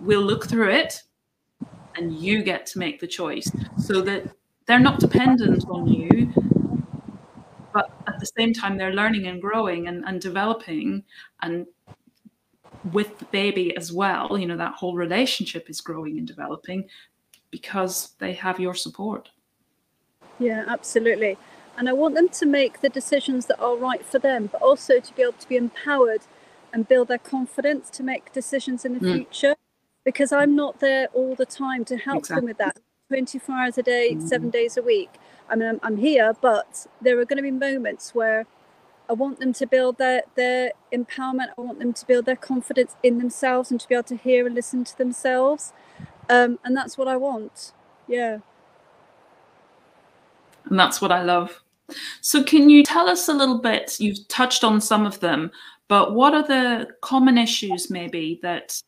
[0.00, 1.02] We'll look through it
[1.96, 4.30] and you get to make the choice so that
[4.66, 6.32] they're not dependent on you
[7.72, 11.02] but at the same time they're learning and growing and, and developing
[11.42, 11.66] and
[12.92, 16.88] with the baby as well you know that whole relationship is growing and developing
[17.50, 19.30] because they have your support.
[20.38, 21.36] Yeah absolutely.
[21.76, 25.00] And i want them to make the decisions that are right for them but also
[25.00, 26.22] to be able to be empowered
[26.78, 29.14] and build their confidence to make decisions in the mm.
[29.14, 29.56] future
[30.04, 32.36] because i'm not there all the time to help exactly.
[32.36, 34.28] them with that 24 hours a day mm.
[34.28, 37.50] seven days a week I mean, I'm, I'm here, but there are going to be
[37.50, 38.46] moments where
[39.08, 41.48] I want them to build their their empowerment.
[41.56, 44.46] I want them to build their confidence in themselves and to be able to hear
[44.46, 45.72] and listen to themselves.
[46.28, 47.72] Um, and that's what I want.
[48.06, 48.38] Yeah.
[50.66, 51.62] And that's what I love.
[52.20, 53.98] So, can you tell us a little bit?
[53.98, 55.50] You've touched on some of them,
[55.88, 58.80] but what are the common issues maybe that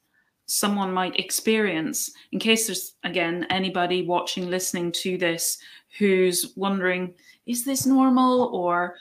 [0.46, 5.58] someone might experience in case there's, again, anybody watching, listening to this
[5.98, 7.14] who's wondering,
[7.46, 8.96] is this normal or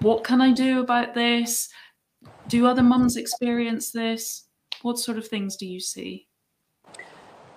[0.00, 1.68] what can I do about this?
[2.48, 4.44] Do other mums experience this?
[4.82, 6.26] What sort of things do you see?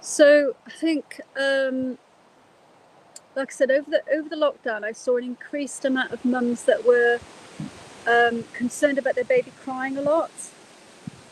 [0.01, 1.97] So I think, um,
[3.35, 6.63] like I said, over the over the lockdown, I saw an increased amount of mums
[6.63, 7.19] that were
[8.07, 10.31] um, concerned about their baby crying a lot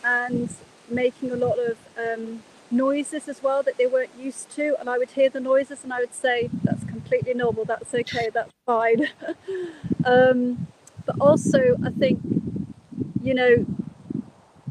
[0.03, 0.49] and
[0.89, 4.75] making a lot of um, noises as well that they weren't used to.
[4.79, 8.29] And I would hear the noises and I would say, that's completely normal, that's okay,
[8.33, 9.07] that's fine.
[10.05, 10.67] um,
[11.05, 12.19] but also, I think,
[13.23, 13.65] you know,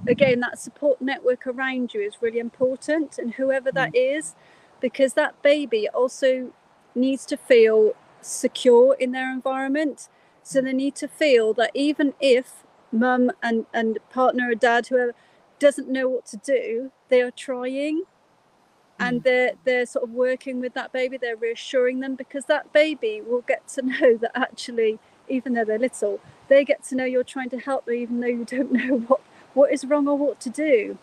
[0.06, 4.34] again, that support network around you is really important, and whoever that mm.
[4.80, 6.52] because that baby also
[6.94, 10.08] needs to feel secure in their environment.
[10.48, 15.14] So they need to feel that even if mum and, and partner or dad, whoever,
[15.58, 18.04] doesn't know what to do, they are trying
[18.98, 19.24] and mm.
[19.24, 23.42] they're they're sort of working with that baby they're reassuring them because that baby will
[23.42, 27.50] get to know that actually even though they're little they get to know you're trying
[27.50, 29.20] to help them even though you don't know what
[29.54, 30.98] what is wrong or what to do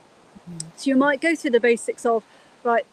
[0.50, 0.62] mm.
[0.76, 2.24] so you might go through the basics of
[2.64, 2.86] right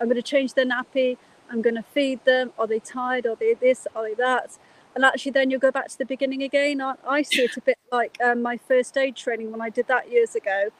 [0.00, 1.16] i'm going to change their nappy
[1.48, 4.58] i'm going to feed them are they tired are they this are they that
[4.94, 7.60] and actually then you'll go back to the beginning again i, I see it a
[7.60, 10.70] bit like um, my first aid training when i did that years ago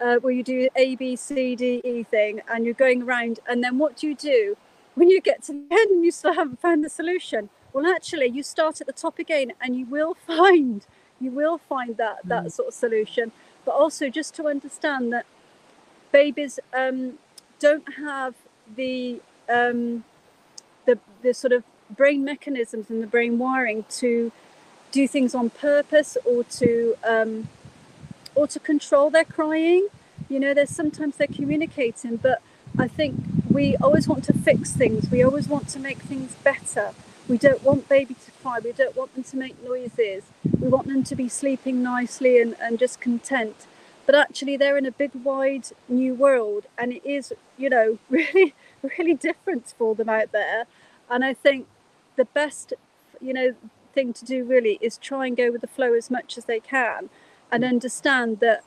[0.00, 3.40] uh, where you do A, B, C, D, E thing, and you're going around.
[3.46, 4.56] And then what do you do
[4.94, 7.50] when you get to the end and you still haven't found the solution?
[7.72, 10.86] Well, actually, you start at the top again, and you will find
[11.20, 12.52] you will find that that mm.
[12.52, 13.32] sort of solution.
[13.64, 15.26] But also, just to understand that
[16.12, 17.18] babies um,
[17.58, 18.34] don't have
[18.74, 20.04] the um,
[20.86, 21.62] the the sort of
[21.96, 24.32] brain mechanisms and the brain wiring to
[24.92, 27.48] do things on purpose or to um,
[28.34, 29.88] or to control their crying.
[30.28, 32.42] You know, there's sometimes they're communicating, but
[32.78, 33.16] I think
[33.50, 35.10] we always want to fix things.
[35.10, 36.92] We always want to make things better.
[37.28, 38.58] We don't want baby to cry.
[38.62, 40.24] We don't want them to make noises.
[40.60, 43.66] We want them to be sleeping nicely and, and just content.
[44.06, 48.54] but actually they're in a big wide new world and it is you know really
[48.98, 50.64] really different for them out there
[51.10, 51.66] and i think
[52.20, 52.74] the best
[53.18, 53.54] you know
[53.94, 56.60] thing to do really is try and go with the flow as much as they
[56.60, 57.08] can
[57.50, 58.62] and understand that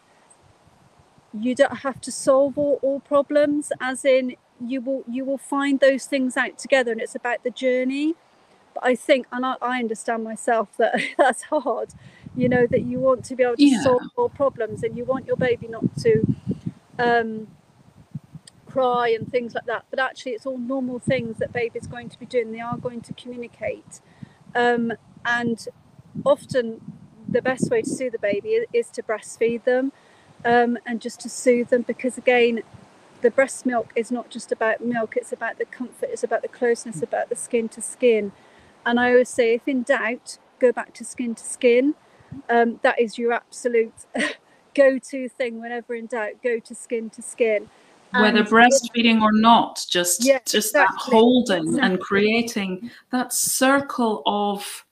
[1.45, 5.79] you don't have to solve all, all problems as in you will you will find
[5.79, 8.15] those things out together and it's about the journey
[8.73, 11.89] but i think and i, I understand myself that that's hard
[12.35, 13.83] you know that you want to be able to yeah.
[13.83, 16.11] solve all problems and you want your baby not to
[16.97, 17.47] um,
[18.73, 22.17] cry and things like that but actually it's all normal things that baby's going to
[22.17, 22.51] be doing.
[22.51, 24.01] They are going to communicate
[24.55, 24.93] um,
[25.23, 25.67] and
[26.25, 26.81] often
[27.29, 29.91] the best way to soothe the baby is to breastfeed them
[30.43, 32.63] um, and just to soothe them because again
[33.21, 36.47] the breast milk is not just about milk it's about the comfort it's about the
[36.47, 38.31] closeness about the skin to skin.
[38.85, 41.93] And i always say if in doubt go back to skin to skin.
[42.49, 43.93] Um, that is your absolute
[44.75, 47.69] go-to thing whenever in doubt go to skin to skin
[48.21, 50.95] whether breastfeeding or not just yeah, just exactly.
[50.95, 51.81] that holding exactly.
[51.81, 54.85] and creating that circle of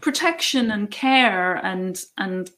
[0.00, 2.50] protection and care and and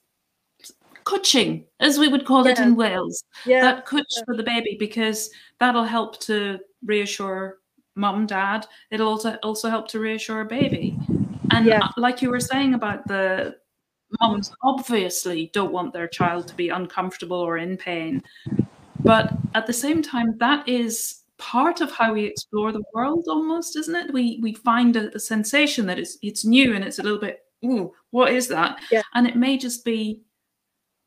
[1.04, 2.52] cwtching as we would call yeah.
[2.52, 3.60] it in wales yeah.
[3.60, 4.22] that cwtch yeah.
[4.24, 7.58] for the baby because that'll help to reassure
[7.96, 10.98] mum dad it'll also also help to reassure a baby
[11.50, 11.84] and yeah.
[11.84, 13.54] Uh, like you were saying about the
[14.20, 18.22] mums obviously don't want their child to be uncomfortable or in pain
[19.04, 23.76] but at the same time, that is part of how we explore the world almost,
[23.76, 24.12] isn't it?
[24.12, 27.40] We we find a, a sensation that it's it's new and it's a little bit,
[27.64, 28.80] ooh, what is that?
[28.90, 29.02] Yeah.
[29.14, 30.22] And it may just be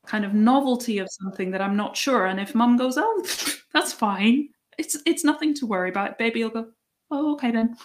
[0.06, 2.28] kind of novelty of something that I'm not sure.
[2.28, 3.26] And if mum goes, oh,
[3.74, 4.50] that's fine.
[4.78, 6.18] It's it's nothing to worry about.
[6.18, 6.68] Baby will go,
[7.12, 7.76] oh, okay then.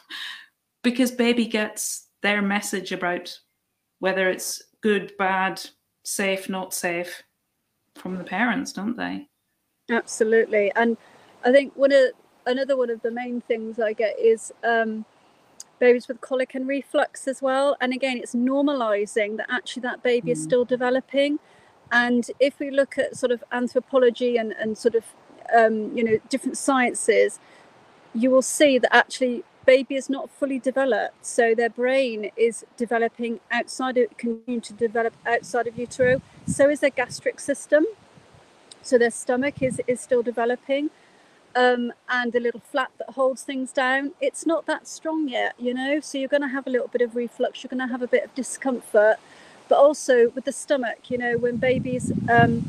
[0.83, 3.37] Because baby gets their message about
[4.01, 5.65] whether it's good, bad,
[6.05, 7.23] safe, not safe
[7.97, 9.29] from the parents, don't they?
[9.91, 10.97] Absolutely, and
[11.45, 12.11] I think one of
[12.47, 15.05] another one of the main things I get is um,
[15.81, 17.77] babies with colic and reflux as well.
[17.81, 20.33] And again, it's normalizing that actually that baby mm.
[20.33, 21.41] is still developing.
[21.91, 25.05] And if we look at sort of anthropology and, and sort of
[25.55, 27.41] um, you know different sciences,
[28.15, 31.27] you will see that actually baby is not fully developed.
[31.27, 36.23] So their brain is developing outside of continue to develop outside of utero.
[36.47, 37.85] So is their gastric system
[38.83, 40.91] so their stomach is is still developing
[41.55, 44.13] um, and a little flap that holds things down.
[44.21, 46.01] It's not that strong yet you know?
[46.01, 48.07] So you're going to have a little bit of reflux you're going to have a
[48.07, 49.17] bit of discomfort.
[49.69, 52.65] But also with the stomach you know when babies um,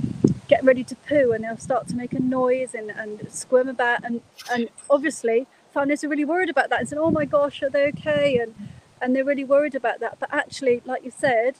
[0.47, 4.03] get ready to poo and they'll start to make a noise and, and squirm about
[4.03, 7.69] and and obviously families are really worried about that and saying oh my gosh are
[7.69, 8.37] they okay?
[8.37, 8.53] And
[9.01, 10.17] and they're really worried about that.
[10.19, 11.55] But actually like you said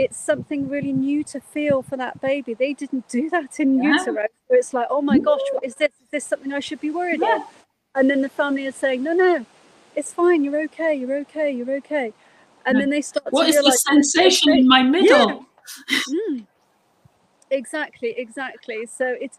[0.00, 2.54] it's something really new to feel for that baby.
[2.54, 3.98] They didn't do that in yeah.
[3.98, 4.26] utero.
[4.48, 5.92] So it's like, oh my gosh, what is this?
[6.02, 7.36] Is this something I should be worried yeah.
[7.36, 7.48] about?
[7.94, 9.44] And then the family is saying, no, no,
[9.94, 10.42] it's fine.
[10.44, 10.94] You're okay.
[10.94, 11.50] You're okay.
[11.50, 12.12] You're okay.
[12.64, 13.26] And then they start.
[13.30, 14.60] What is the sensation okay.
[14.60, 15.46] in my middle?
[15.88, 15.98] Yeah.
[16.08, 16.46] mm.
[17.50, 18.14] Exactly.
[18.16, 18.86] Exactly.
[18.86, 19.38] So it's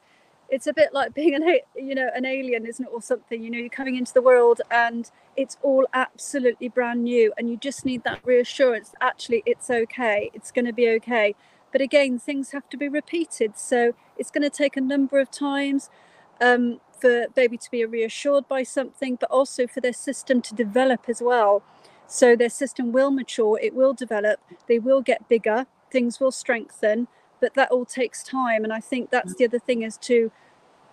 [0.51, 1.43] it's a bit like being an
[1.75, 3.41] you know an alien isn't it or something?
[3.41, 7.55] You know you're coming into the world and it's all absolutely brand new and you
[7.55, 11.33] just need that reassurance actually it's okay it's going to be okay.
[11.71, 13.57] But again things have to be repeated.
[13.57, 15.89] So it's going to take a number of times
[16.41, 21.05] um, for baby to be reassured by something but also for their system to develop
[21.07, 21.63] as well.
[22.07, 27.07] So their system will mature it will develop they will get bigger things will strengthen
[27.41, 30.31] but that all takes time and i think that's the other thing is to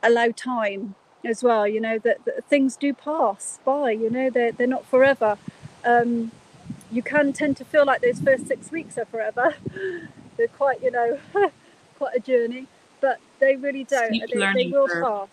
[0.03, 0.95] allow time
[1.25, 4.87] as well you know that, that things do pass by you know they're, they're not
[4.87, 5.39] forever.
[5.85, 6.33] Um,
[6.91, 9.55] you can tend to feel like those first six weeks are forever.
[10.37, 11.19] They're quite you know
[11.97, 12.67] quite a journey
[13.01, 15.05] but they really don't they, they, will curve.
[15.05, 15.29] pass.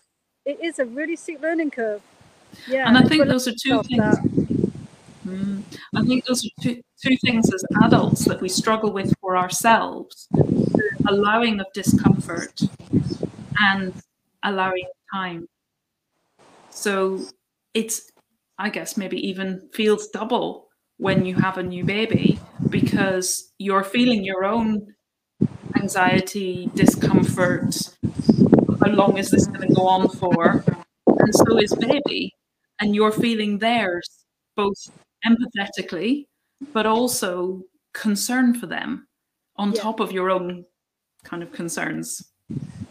[0.45, 2.01] It is a really steep learning curve.
[2.67, 4.15] Yeah and i think those are two things
[5.27, 5.61] mm,
[5.93, 10.27] i think those are two, two things as adults that we struggle with for ourselves
[11.07, 12.61] allowing of discomfort
[13.59, 13.93] and
[14.43, 15.47] allowing time.
[16.69, 17.25] So
[17.73, 18.11] it's,
[18.57, 22.39] I guess, maybe even feels double when you have a new baby
[22.69, 24.93] because you're feeling your own
[25.75, 27.75] anxiety, discomfort.
[28.81, 30.63] How long is this going to go on for?
[31.07, 32.33] And so is baby.
[32.79, 34.25] And you're feeling theirs
[34.55, 34.77] both
[35.25, 36.27] empathetically,
[36.73, 39.07] but also concern for them
[39.57, 39.81] on yeah.
[39.81, 40.65] top of your own
[41.25, 42.31] kind of concerns.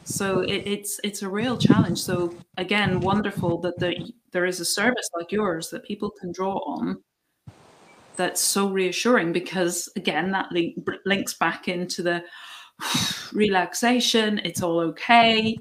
[0.05, 2.01] So it, it's it's a real challenge.
[2.01, 3.95] So again, wonderful that there,
[4.33, 7.03] there is a service like yours that people can draw on.
[8.17, 10.77] That's so reassuring because again, that link,
[11.07, 12.23] links back into the
[13.33, 15.57] relaxation, it's all okay,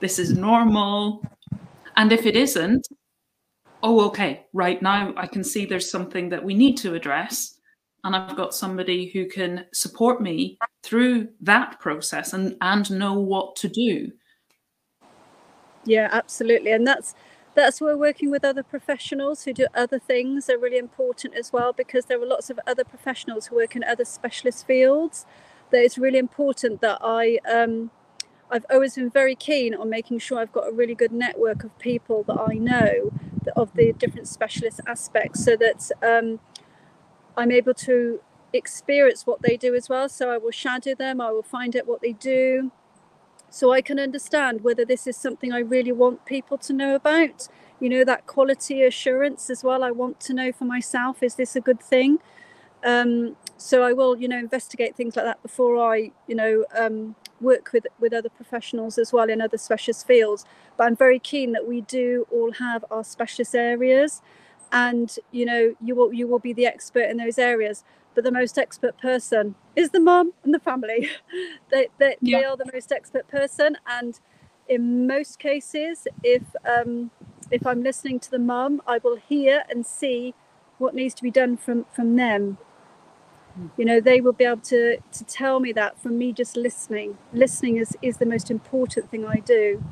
[0.00, 1.22] this is normal.
[1.96, 2.88] And if it isn't,
[3.82, 7.60] oh, okay, right now I can see there's something that we need to address.
[8.04, 13.56] And I've got somebody who can support me through that process and, and know what
[13.56, 14.12] to do.
[15.84, 16.72] Yeah, absolutely.
[16.72, 17.14] And that's
[17.54, 21.72] that's where working with other professionals who do other things are really important as well
[21.72, 25.24] because there are lots of other professionals who work in other specialist fields
[25.70, 27.90] that it's really important that i um,
[28.50, 31.78] i've always been very keen on making sure i've got a really good network of
[31.78, 33.12] people that i know
[33.56, 36.40] of the different specialist aspects so that um,
[37.36, 38.20] i'm able to
[38.52, 41.86] experience what they do as well so i will shadow them i will find out
[41.86, 42.70] what they do
[43.54, 47.46] so I can understand whether this is something I really want people to know about.
[47.78, 49.84] You know, that quality assurance as well.
[49.84, 52.18] I want to know for myself is this a good thing?
[52.82, 57.14] Um, so I will, you know, investigate things like that before I, you know, um,
[57.40, 60.44] work with with other professionals as well in other specialist fields.
[60.76, 64.20] But I'm very keen that we do all have our specialist areas,
[64.74, 68.32] and you know, you will you will be the expert in those areas but the
[68.32, 71.10] most expert person is the mum and the family.
[71.70, 72.38] they, they, yeah.
[72.38, 73.76] they, are the most expert person.
[73.86, 74.18] And
[74.68, 77.10] in most cases, if um,
[77.50, 80.34] if I'm listening to the mum, I will hear and see
[80.78, 82.58] what needs to be done from from them.
[83.54, 83.66] Hmm.
[83.76, 87.18] You know, they will be able to to tell me that from me just listening.
[87.32, 89.82] Listening is is the most important thing I do.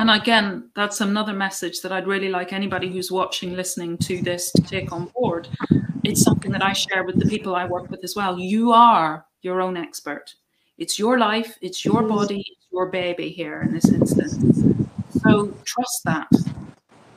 [0.00, 4.50] And again, that's another message that I'd really like anybody who's watching, listening to this
[4.52, 5.46] to take on board
[6.04, 8.38] it's something that I share with the people I work with as well.
[8.38, 10.34] You are your own expert.
[10.78, 14.36] It's your life, it's your body, it's your baby here in this instance.
[15.22, 16.28] So trust that.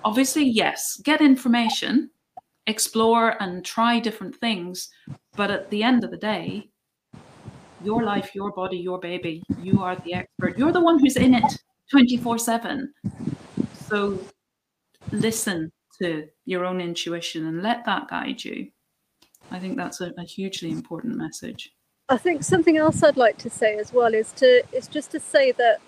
[0.03, 2.09] Obviously, yes, get information,
[2.67, 4.89] explore and try different things.
[5.35, 6.69] But at the end of the day,
[7.81, 10.57] your life, your body, your baby, you are the expert.
[10.57, 11.57] You're the one who's in it
[11.91, 12.93] 24 7.
[13.87, 14.19] So
[15.11, 15.71] listen
[16.01, 18.69] to your own intuition and let that guide you.
[19.51, 21.71] I think that's a, a hugely important message.
[22.09, 25.19] I think something else I'd like to say as well is to is just to
[25.19, 25.79] say that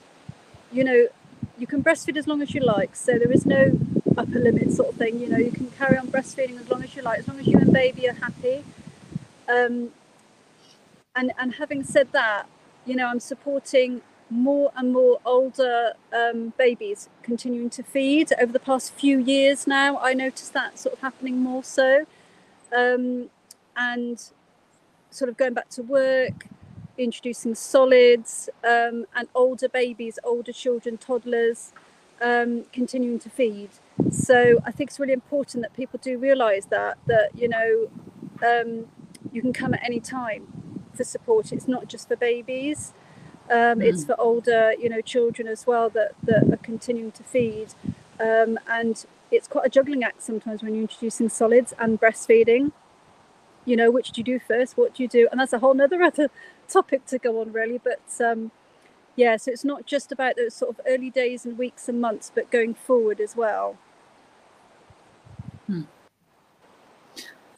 [0.72, 1.08] you know
[1.58, 3.78] you can breastfeed as long as you like, so there is no
[4.18, 5.20] upper limit sort of thing.
[5.20, 7.48] You know, you can carry on breastfeeding as long as you like, as long as
[7.48, 8.64] you and baby are happy.
[9.48, 9.91] Um,
[11.16, 12.48] and and having said that,
[12.86, 18.60] you know, I'm supporting more and more older um, babies continuing to feed over the
[18.60, 19.98] past few years now.
[20.00, 22.06] I noticed that sort of happening more so.
[22.76, 23.30] Um,
[23.78, 24.22] and
[25.10, 26.48] sort of going back to work,
[26.98, 31.72] introducing solids, um, and older babies, older children, toddlers,
[32.22, 33.70] um, continuing to feed.
[34.12, 37.90] So I think it's really important that people do realise that that you know
[38.46, 38.88] um,
[39.32, 40.48] you can come at any time
[40.94, 41.52] for support.
[41.52, 42.94] It's not just for babies.
[43.50, 43.86] Um, mm.
[43.86, 47.68] It's for older, you know, children as well that, that are continuing to feed,
[48.20, 52.72] um, and it's quite a juggling act sometimes when you're introducing solids and breastfeeding.
[53.66, 54.78] You know which do you do first?
[54.78, 55.28] What do you do?
[55.32, 56.30] And that's a whole nother other
[56.68, 57.80] topic to go on really.
[57.84, 58.52] But um
[59.16, 62.32] yeah so it's not just about those sort of early days and weeks and months
[62.34, 63.78] but going forward as well.
[65.68, 65.84] Hmm.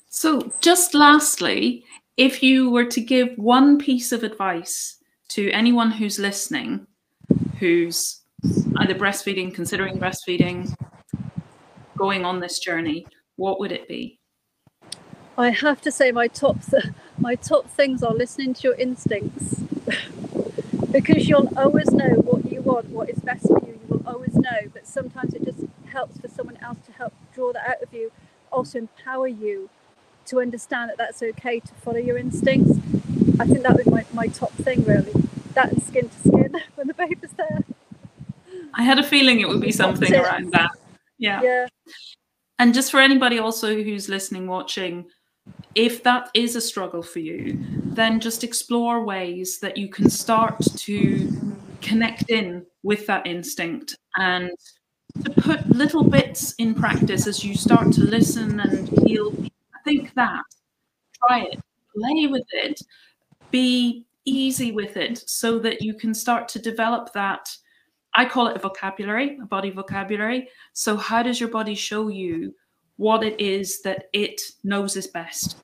[0.07, 1.83] so just lastly
[2.15, 4.96] if you were to give one piece of advice
[5.37, 6.87] to anyone who's listening
[7.59, 8.21] who's
[8.77, 10.73] either breastfeeding considering breastfeeding
[11.95, 14.19] going on this journey what would it be
[15.37, 16.85] I have to say my top th-
[17.19, 19.61] my top things are listening to your instincts
[20.91, 23.73] because you'll always know what you want, what is best for you.
[23.73, 27.53] You will always know, but sometimes it just helps for someone else to help draw
[27.53, 28.11] that out of you,
[28.51, 29.69] also empower you
[30.25, 32.79] to understand that that's okay to follow your instincts.
[33.39, 35.13] I think that was my, my top thing really.
[35.53, 37.63] That and skin to skin when the baby's there.
[38.73, 40.71] I had a feeling it would be something around that.
[41.17, 41.41] Yeah.
[41.41, 41.67] Yeah.
[42.59, 45.05] And just for anybody also who's listening, watching,
[45.75, 50.59] if that is a struggle for you, then just explore ways that you can start
[50.75, 54.49] to connect in with that instinct and
[55.23, 59.33] to put little bits in practice as you start to listen and feel.
[59.85, 60.43] Think that,
[61.25, 61.59] try it,
[61.95, 62.81] play with it,
[63.51, 67.49] be easy with it so that you can start to develop that.
[68.13, 70.49] I call it a vocabulary, a body vocabulary.
[70.73, 72.53] So, how does your body show you
[72.97, 75.63] what it is that it knows is best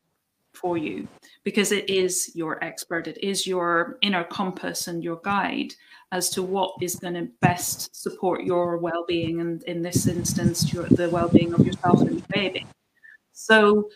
[0.54, 1.08] for you
[1.44, 5.74] because it is your expert it is your inner compass and your guide
[6.12, 10.86] as to what is going to best support your well-being and in this instance your,
[10.86, 12.66] the well-being of yourself and your baby
[13.34, 13.90] so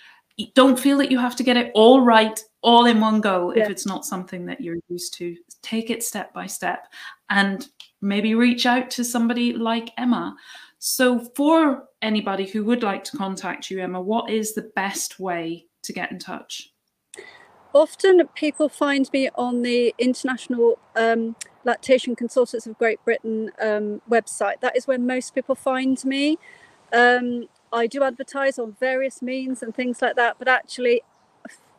[0.55, 3.63] don't feel that you have to get it all right all in one go Yeah.
[3.63, 5.35] if it's not something that you're used to.
[5.61, 6.87] Take it step by step
[7.29, 7.67] and
[8.01, 10.35] maybe reach out to somebody like Emma.
[10.79, 15.65] So, for anybody who would like to contact you, Emma, what is the best way
[15.83, 16.71] to get in touch?
[17.73, 24.59] Often people find me on the International um, Lactation Consultants of Great Britain um, website.
[24.61, 26.37] That is where most people find me.
[26.93, 31.01] Um, I do advertise on various means and things like that, but actually,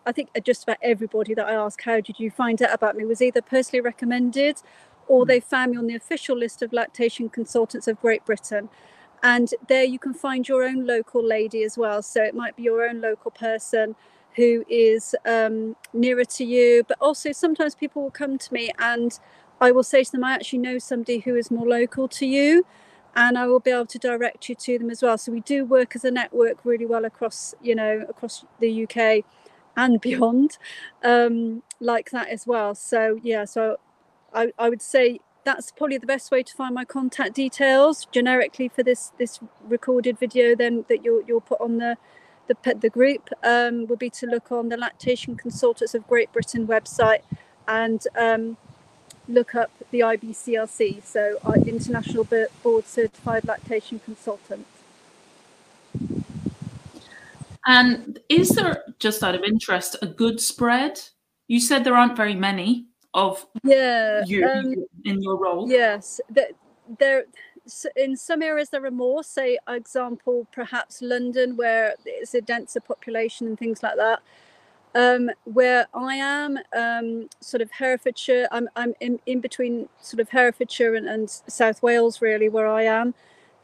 [0.07, 3.05] I think just about everybody that I ask, How did you find out about me?
[3.05, 4.63] was either personally recommended
[5.07, 8.69] or they found me on the official list of lactation consultants of Great Britain.
[9.23, 12.03] And there you can find your own local lady as well.
[12.03, 13.97] So it might be your own local person
[14.37, 16.85] who is um, nearer to you.
[16.87, 19.19] But also, sometimes people will come to me and
[19.61, 22.65] I will say to them, I actually know somebody who is more local to you.
[23.19, 25.19] And I will be able to direct you to them as well.
[25.19, 29.25] So we do work as a network really well across, you know, across the UK
[29.77, 30.57] and beyond,
[31.03, 32.77] um, like that as well.
[32.77, 33.79] So yeah, so
[34.33, 38.69] I, I would say that's probably the best way to find my contact details generically
[38.69, 40.55] for this this recorded video.
[40.55, 41.97] Then that you'll you'll put on the
[42.47, 46.69] the the group um, would be to look on the Lactation Consultants of Great Britain
[46.69, 47.23] website
[47.67, 48.57] and um,
[49.29, 52.27] look up the IBCLC, so our International
[52.63, 54.67] Board Certified Lactation Consultant.
[57.67, 61.01] And is there, just out of interest, a good spread?
[61.47, 64.75] You said there aren't very many of yeah you um,
[65.05, 65.69] in your role.
[65.69, 66.51] Yes, there,
[66.99, 67.25] there
[67.97, 69.23] in some areas there are more.
[69.23, 74.21] Say, example, perhaps London, where it's a denser population and things like that.
[74.95, 80.31] Um, where I am, um, sort of Herefordshire, I'm, I'm in, in between sort of
[80.31, 83.15] Herefordshire and, and South Wales, really, where I am.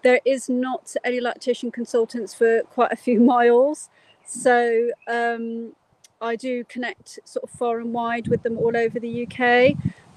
[0.03, 3.89] There is not any lactation consultants for quite a few miles.
[4.27, 5.75] So um,
[6.21, 9.77] I do connect sort of far and wide with them all over the UK,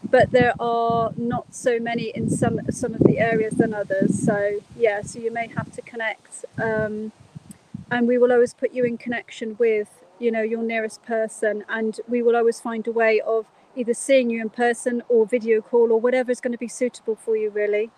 [0.09, 4.23] but there are not so many in some some of the areas than others.
[4.23, 7.11] So yeah, so you may have to connect, um,
[7.91, 9.89] and we will always put you in connection with
[10.19, 13.45] you know your nearest person, and we will always find a way of
[13.75, 17.15] either seeing you in person or video call or whatever is going to be suitable
[17.15, 17.91] for you, really.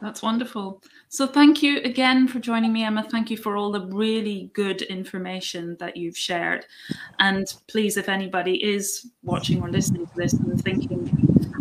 [0.00, 0.82] That's wonderful.
[1.08, 3.06] So thank you again for joining me, Emma.
[3.10, 6.66] Thank you for all the really good information that you've shared.
[7.20, 11.08] And please, if anybody is watching or listening to this and thinking,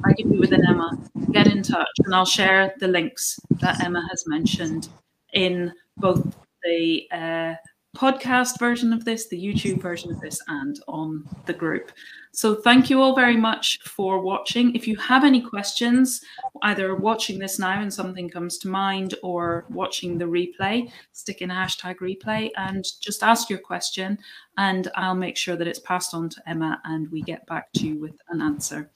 [0.04, 0.98] I could be with an Emma,
[1.32, 4.90] get in touch and I'll share the links that Emma has mentioned
[5.32, 7.54] in both the uh,
[7.96, 11.92] podcast version of this, the YouTube version of this, and on the group.
[12.32, 14.76] So thank you all very much for watching.
[14.76, 16.22] If you have any questions,
[16.64, 21.50] either watching this now and something comes to mind or watching the replay, stick in
[21.50, 24.18] hashtag replay and just ask your question
[24.58, 27.88] and I'll make sure that it's passed on to Emma and we get back to
[27.88, 28.90] you with an answer.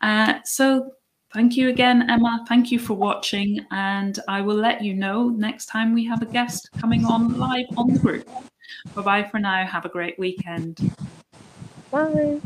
[0.00, 0.92] Uh, so
[1.32, 2.44] thank you again, Emma.
[2.48, 6.26] Thank you for watching and I will let you know next time we have a
[6.26, 8.28] guest coming on live on the group.
[8.94, 9.66] Bye-bye for now.
[9.66, 10.94] Have a great weekend.
[11.90, 12.40] Bye.